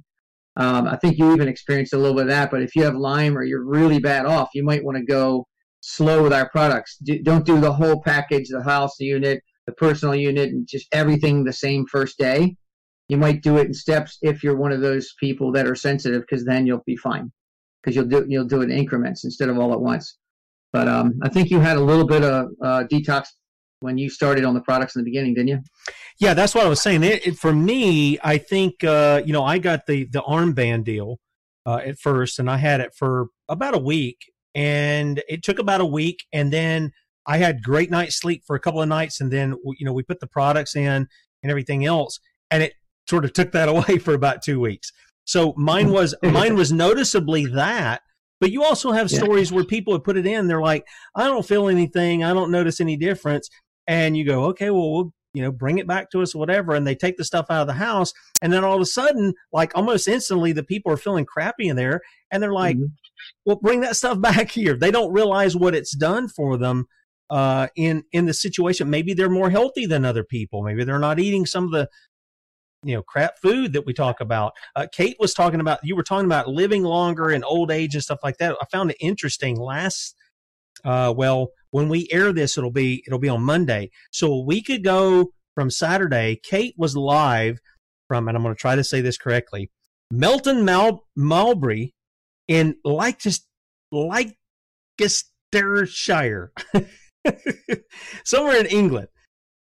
[0.56, 2.50] Um, I think you even experienced a little bit of that.
[2.50, 5.46] But if you have Lyme or you're really bad off, you might want to go
[5.80, 6.96] slow with our products.
[7.02, 10.88] Do, don't do the whole package, the house the unit, the personal unit, and just
[10.90, 12.56] everything the same first day.
[13.08, 16.22] You might do it in steps if you're one of those people that are sensitive,
[16.22, 17.30] because then you'll be fine.
[17.82, 20.18] Because you'll do you'll do it in increments instead of all at once.
[20.72, 23.26] But um, I think you had a little bit of uh, detox
[23.80, 25.60] when you started on the products in the beginning, didn't you?
[26.18, 27.02] Yeah, that's what I was saying.
[27.02, 31.18] It, it, for me, I think uh, you know I got the the armband deal
[31.66, 34.18] uh, at first, and I had it for about a week,
[34.54, 36.92] and it took about a week, and then
[37.26, 40.02] I had great night's sleep for a couple of nights, and then you know we
[40.02, 41.06] put the products in
[41.42, 42.20] and everything else,
[42.50, 42.74] and it
[43.08, 44.92] sort of took that away for about two weeks.
[45.24, 48.02] So mine was mine was noticeably that.
[48.40, 49.56] But you also have stories yeah.
[49.56, 50.48] where people have put it in.
[50.48, 52.24] They're like, I don't feel anything.
[52.24, 53.48] I don't notice any difference
[53.86, 56.86] and you go, okay, well, we'll you know bring it back to us, whatever, and
[56.86, 59.72] they take the stuff out of the house, and then all of a sudden, like
[59.74, 62.00] almost instantly, the people are feeling crappy in there,
[62.30, 62.86] and they're like, mm-hmm.
[63.44, 64.76] well, bring that stuff back here.
[64.76, 66.86] They don't realize what it's done for them.
[67.30, 70.62] Uh, in in the situation, maybe they're more healthy than other people.
[70.62, 71.88] Maybe they're not eating some of the
[72.82, 74.52] you know crap food that we talk about.
[74.76, 78.02] Uh, Kate was talking about you were talking about living longer and old age and
[78.02, 78.56] stuff like that.
[78.60, 80.14] I found it interesting last
[80.84, 83.90] uh, well when we air this, it'll be it'll be on Monday.
[84.12, 87.58] So a week ago from Saturday, Kate was live
[88.08, 89.70] from, and I'm going to try to say this correctly,
[90.10, 91.90] Melton Mal- Mowbray
[92.46, 93.42] in Leicester,
[93.90, 96.52] Leicestershire,
[98.24, 99.08] somewhere in England.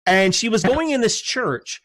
[0.07, 1.81] And she was going in this church.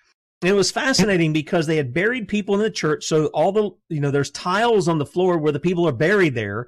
[0.45, 3.03] And it was fascinating because they had buried people in the church.
[3.05, 6.35] So all the, you know, there's tiles on the floor where the people are buried
[6.35, 6.67] there,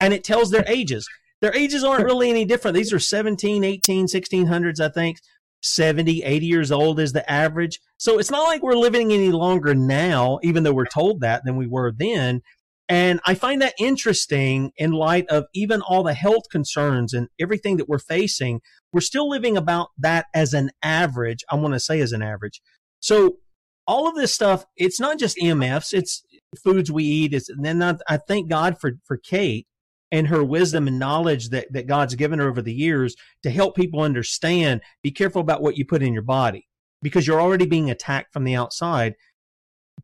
[0.00, 1.06] and it tells their ages.
[1.42, 2.74] Their ages aren't really any different.
[2.74, 5.18] These are 17, 18, 1600s, I think.
[5.60, 7.80] 70, 80 years old is the average.
[7.98, 11.58] So it's not like we're living any longer now, even though we're told that than
[11.58, 12.40] we were then.
[12.88, 17.76] And I find that interesting in light of even all the health concerns and everything
[17.76, 18.62] that we're facing.
[18.90, 21.44] We're still living about that as an average.
[21.50, 22.62] I want to say as an average.
[23.00, 23.38] So
[23.86, 26.22] all of this stuff, it's not just EMFs, it's
[26.62, 27.34] foods we eat.
[27.34, 29.66] It's, and then I, I thank God for, for Kate
[30.10, 33.76] and her wisdom and knowledge that, that God's given her over the years to help
[33.76, 36.66] people understand be careful about what you put in your body
[37.02, 39.14] because you're already being attacked from the outside.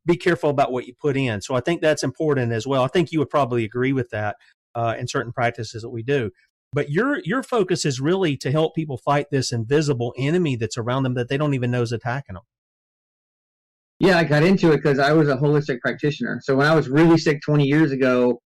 [0.07, 1.41] Be careful about what you put in.
[1.41, 2.83] So I think that's important as well.
[2.83, 4.37] I think you would probably agree with that
[4.75, 6.31] uh, in certain practices that we do.
[6.73, 11.05] But your your focus is really to help people fight this invisible enemy that's around
[11.05, 12.43] them that they don't even know is attacking them.
[14.01, 16.41] Yeah, I got into it because I was a holistic practitioner.
[16.43, 18.41] So when I was really sick 20 years ago,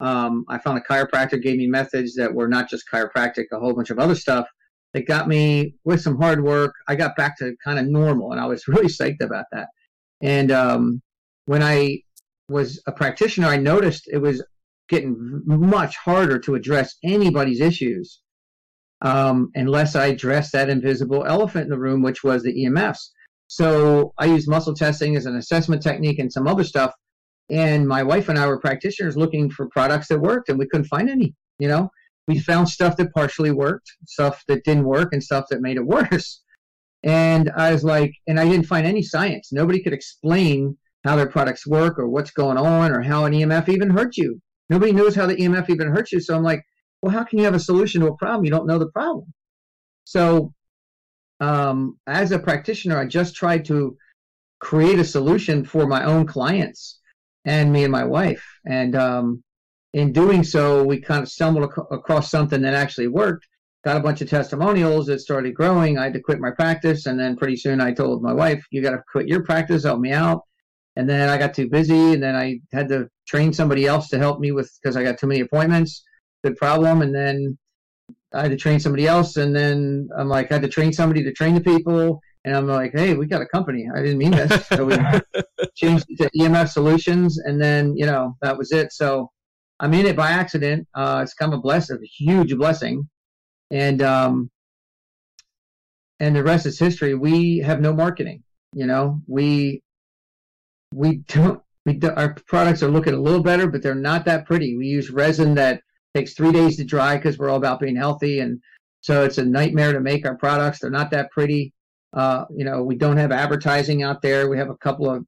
[0.00, 3.74] um, I found a chiropractor gave me methods that were not just chiropractic, a whole
[3.74, 4.46] bunch of other stuff
[4.92, 6.74] that got me with some hard work.
[6.88, 9.68] I got back to kind of normal, and I was really psyched about that.
[10.22, 11.02] And um,
[11.46, 12.00] when I
[12.48, 14.42] was a practitioner, I noticed it was
[14.88, 18.20] getting much harder to address anybody's issues
[19.00, 23.10] um, unless I addressed that invisible elephant in the room, which was the EMFs.
[23.46, 26.92] So I use muscle testing as an assessment technique and some other stuff
[27.50, 30.86] and my wife and I were practitioners looking for products that worked, and we couldn't
[30.86, 31.34] find any.
[31.58, 31.90] You know,
[32.26, 35.86] we found stuff that partially worked, stuff that didn't work, and stuff that made it
[35.86, 36.42] worse.
[37.02, 39.52] And I was like, and I didn't find any science.
[39.52, 43.68] Nobody could explain how their products work or what's going on or how an EMF
[43.68, 44.40] even hurts you.
[44.70, 46.20] Nobody knows how the EMF even hurts you.
[46.20, 46.62] So I'm like,
[47.02, 48.46] well, how can you have a solution to a problem?
[48.46, 49.34] You don't know the problem.
[50.04, 50.54] So,
[51.40, 53.96] um, as a practitioner, I just tried to
[54.60, 57.00] create a solution for my own clients
[57.44, 58.44] and me and my wife.
[58.66, 59.42] And um,
[59.92, 63.46] in doing so, we kind of stumbled ac- across something that actually worked.
[63.84, 65.08] Got a bunch of testimonials.
[65.08, 65.98] It started growing.
[65.98, 68.80] I had to quit my practice, and then pretty soon I told my wife, "You
[68.80, 70.40] got to quit your practice, help me out."
[70.96, 74.18] And then I got too busy, and then I had to train somebody else to
[74.18, 76.02] help me with because I got too many appointments.
[76.42, 77.02] Good problem.
[77.02, 77.58] And then
[78.34, 81.22] I had to train somebody else, and then I'm like, I had to train somebody
[81.22, 82.20] to train the people.
[82.44, 83.88] And I'm like, hey, we got a company.
[83.94, 84.66] I didn't mean this.
[84.66, 84.96] So we
[85.74, 88.92] changed it to EMF Solutions, and then you know that was it.
[88.92, 89.30] So
[89.80, 90.86] I'm in it by accident.
[90.94, 93.08] Uh, it's kind of a blessing, a huge blessing,
[93.70, 94.50] and um,
[96.20, 97.14] and the rest is history.
[97.14, 98.42] We have no marketing.
[98.74, 99.82] You know, we
[100.92, 101.60] we don't.
[101.86, 104.76] We do, our products are looking a little better, but they're not that pretty.
[104.76, 105.82] We use resin that
[106.14, 108.60] takes three days to dry because we're all about being healthy, and
[109.00, 110.80] so it's a nightmare to make our products.
[110.80, 111.72] They're not that pretty.
[112.12, 114.48] Uh, you know, we don't have advertising out there.
[114.48, 115.24] We have a couple of,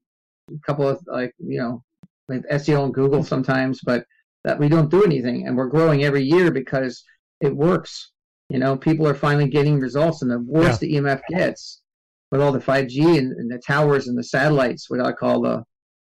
[0.51, 1.83] a couple of like, you know,
[2.29, 4.05] we have SEO and Google sometimes, but
[4.45, 7.05] that we don't do anything, and we're growing every year because
[7.41, 8.13] it works.
[8.49, 10.89] You know, people are finally getting results, and the worse yeah.
[10.89, 11.83] the EMF gets,
[12.31, 15.65] with all the 5G and, and, the towers and the satellites, what I call the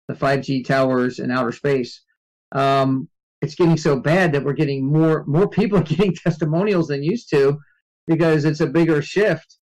[0.07, 2.01] the 5G towers in outer space,
[2.53, 3.09] um,
[3.41, 7.57] it's getting so bad that we're getting more more people getting testimonials than used to
[8.07, 9.57] because it's a bigger shift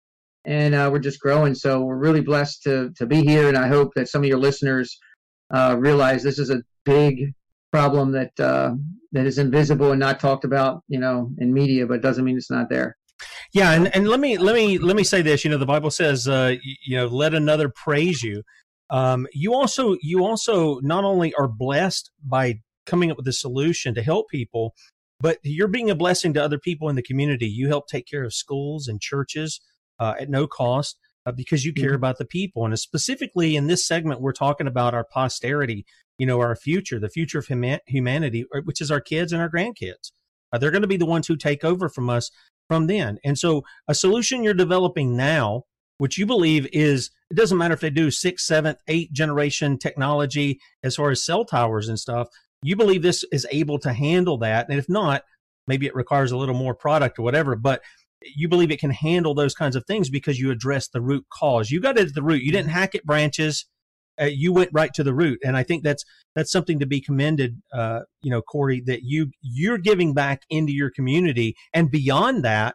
[0.44, 1.54] and uh, we're just growing.
[1.54, 4.38] So we're really blessed to to be here, and I hope that some of your
[4.38, 4.98] listeners
[5.52, 7.32] uh, realize this is a big
[7.72, 8.74] problem that uh,
[9.12, 12.50] that is invisible and not talked about, you know, in media, but doesn't mean it's
[12.50, 12.96] not there.
[13.54, 15.44] Yeah, and, and let me let me let me say this.
[15.44, 16.54] You know, the Bible says, uh,
[16.86, 18.42] you, know, let another praise you.
[18.90, 23.94] Um, you also you also not only are blessed by coming up with a solution
[23.94, 24.74] to help people,
[25.20, 27.46] but you're being a blessing to other people in the community.
[27.46, 29.60] You help take care of schools and churches
[29.98, 31.96] uh, at no cost uh, because you care mm-hmm.
[31.96, 32.64] about the people.
[32.64, 35.86] And specifically in this segment, we're talking about our posterity,
[36.18, 39.40] you know, our future, the future of huma- humanity, uh, which is our kids and
[39.40, 40.10] our grandkids.
[40.52, 42.30] Uh, they're going to be the ones who take over from us
[42.68, 43.18] from then.
[43.24, 45.62] And so a solution you're developing now,
[45.98, 50.58] which you believe is, it doesn't matter if they do six, seven, eight generation technology
[50.82, 52.28] as far as cell towers and stuff,
[52.62, 54.68] you believe this is able to handle that.
[54.68, 55.22] And if not,
[55.66, 57.82] maybe it requires a little more product or whatever, but
[58.36, 61.70] you believe it can handle those kinds of things because you address the root cause.
[61.70, 62.42] You got it at the root.
[62.42, 63.66] You didn't hack at branches.
[64.20, 66.04] Uh, you went right to the root, and I think that's
[66.36, 67.62] that's something to be commended.
[67.72, 72.74] Uh, you know, Cory, that you you're giving back into your community, and beyond that,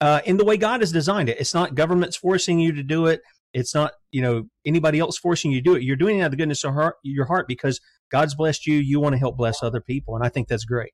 [0.00, 1.38] uh, in the way God has designed it.
[1.38, 3.20] It's not governments forcing you to do it.
[3.54, 5.82] It's not you know anybody else forcing you to do it.
[5.82, 7.80] You're doing it out of the goodness of heart, your heart because
[8.10, 8.76] God's blessed you.
[8.76, 10.92] You want to help bless other people, and I think that's great.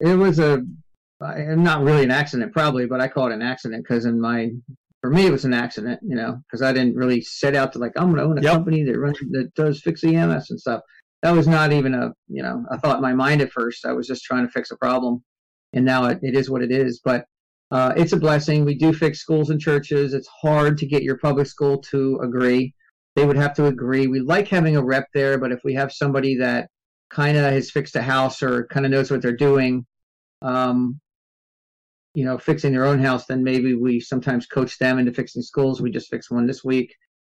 [0.00, 0.62] It was a
[1.20, 4.50] not really an accident, probably, but I call it an accident because in my
[5.00, 7.78] for me it was an accident, you know, because I didn't really set out to
[7.78, 8.52] like I'm going to own a yep.
[8.52, 10.80] company that runs that does fix EMS and stuff.
[11.22, 13.84] That was not even a you know a thought in my mind at first.
[13.84, 15.22] I was just trying to fix a problem,
[15.72, 17.00] and now it, it is what it is.
[17.04, 17.24] But
[17.70, 18.64] uh, it's a blessing.
[18.64, 20.14] We do fix schools and churches.
[20.14, 22.74] It's hard to get your public school to agree.
[23.14, 24.06] They would have to agree.
[24.06, 26.68] We like having a rep there, but if we have somebody that
[27.10, 29.84] kind of has fixed a house or kind of knows what they're doing,
[30.42, 31.00] um,
[32.14, 35.80] you know, fixing their own house, then maybe we sometimes coach them into fixing schools.
[35.82, 36.94] We just fixed one this week,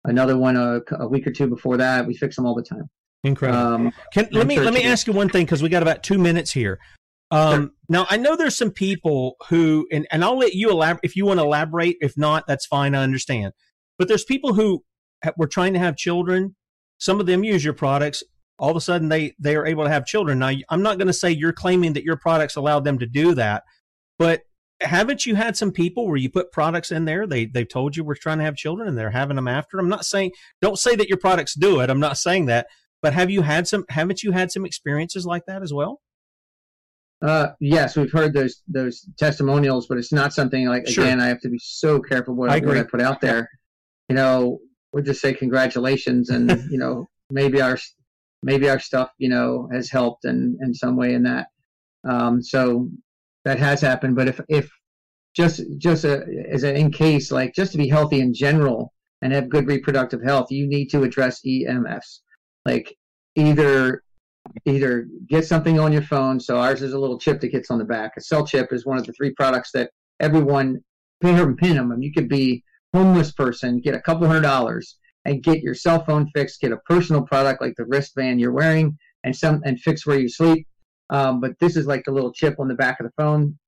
[0.05, 2.07] another one a, a week or two before that.
[2.07, 2.89] We fix them all the time.
[3.25, 3.61] Incredible.
[3.61, 6.19] Um, Can, let me let me ask you one thing because we got about two
[6.19, 6.79] minutes here.
[7.31, 7.73] Um.
[7.89, 11.27] Now I know there's some people who, and, and I'll let you elaborate if you
[11.27, 11.97] want to elaborate.
[12.01, 12.95] If not, that's fine.
[12.95, 13.53] I understand.
[13.99, 14.85] But there's people who
[15.37, 16.57] were trying to have children.
[16.99, 18.23] Some of them use your products.
[18.59, 20.39] All of a sudden, they they are able to have children.
[20.39, 23.35] Now, I'm not going to say you're claiming that your products allowed them to do
[23.35, 23.65] that,
[24.19, 24.43] but
[24.81, 28.05] haven't you had some people where you put products in there they they've told you
[28.05, 30.95] we're trying to have children and they're having them after i'm not saying don't say
[30.95, 32.67] that your products do it i'm not saying that
[33.03, 36.01] but have you had some haven't you had some experiences like that as well
[37.23, 41.05] uh yes we've heard those those testimonials but it's not something like sure.
[41.05, 43.51] again i have to be so careful what I, what I put out there
[44.09, 44.61] you know
[44.93, 47.77] we'll just say congratulations and you know maybe our
[48.43, 51.49] maybe our stuff you know has helped in in some way in that
[52.09, 52.89] um so
[53.49, 54.15] that has happened.
[54.15, 54.71] But if if
[55.35, 58.93] just just a, as an in case, like just to be healthy in general
[59.23, 62.21] and have good reproductive health, you need to address EMFs.
[62.65, 62.95] Like
[63.35, 64.03] either
[64.65, 66.41] either get something on your phone.
[66.41, 68.13] So ours is a little chip that gets on the back.
[68.17, 69.91] A cell chip is one of the three products that
[70.21, 70.83] everyone
[71.21, 72.03] bare minimum.
[72.03, 72.63] You could be
[72.95, 76.79] homeless person, get a couple hundred dollars and get your cell phone fixed, get a
[76.79, 80.67] personal product like the wristband you're wearing and some and fix where you sleep
[81.11, 83.59] um, but this is like the little chip on the back of the phone.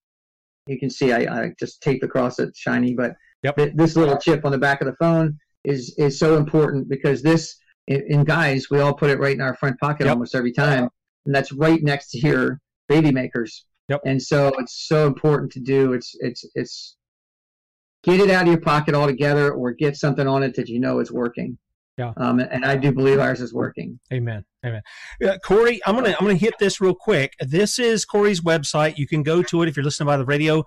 [0.67, 2.95] You can see I, I just taped across it, shiny.
[2.95, 3.57] But yep.
[3.75, 7.57] this little chip on the back of the phone is is so important because this
[7.87, 10.15] in, guys we all put it right in our front pocket yep.
[10.15, 10.89] almost every time,
[11.27, 13.65] and that's right next to your baby makers.
[13.89, 14.01] Yep.
[14.05, 15.93] And so it's so important to do.
[15.93, 16.97] It's it's it's
[18.03, 21.01] get it out of your pocket altogether, or get something on it that you know
[21.01, 21.59] is working.
[21.99, 22.13] Yeah.
[22.17, 24.01] Um, and I do believe ours is working.
[24.11, 24.43] Amen.
[24.65, 24.81] Amen.
[25.23, 27.35] Uh, Cory, I'm gonna I'm gonna hit this real quick.
[27.41, 28.97] This is Cory's website.
[28.97, 30.65] You can go to it if you're listening by the radio.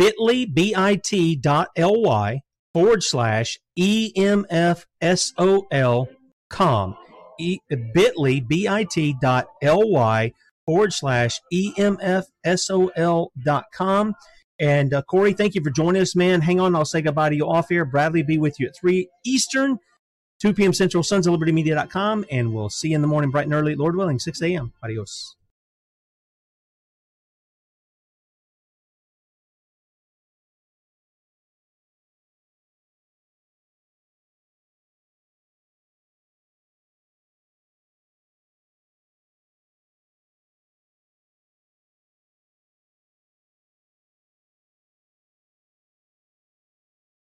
[0.00, 2.40] Bitly b i t dot l y
[2.72, 6.08] forward slash e m f s o l
[6.54, 6.96] com.
[7.38, 10.32] e, bit.ly, B-I-T dot L-Y
[10.64, 14.14] forward slash EMFSOL dot com.
[14.60, 16.40] And uh, Cory, thank you for joining us, man.
[16.40, 17.84] Hang on, I'll say goodbye to you off here.
[17.84, 19.78] Bradlee be with you at 3 Eastern,
[20.40, 20.72] 2 p.m.
[20.72, 23.74] Central, sons of liberty media.com, and we'll see you in the morning bright and early,
[23.74, 24.72] Lord willing, 6 a.m.
[24.82, 25.34] Adios.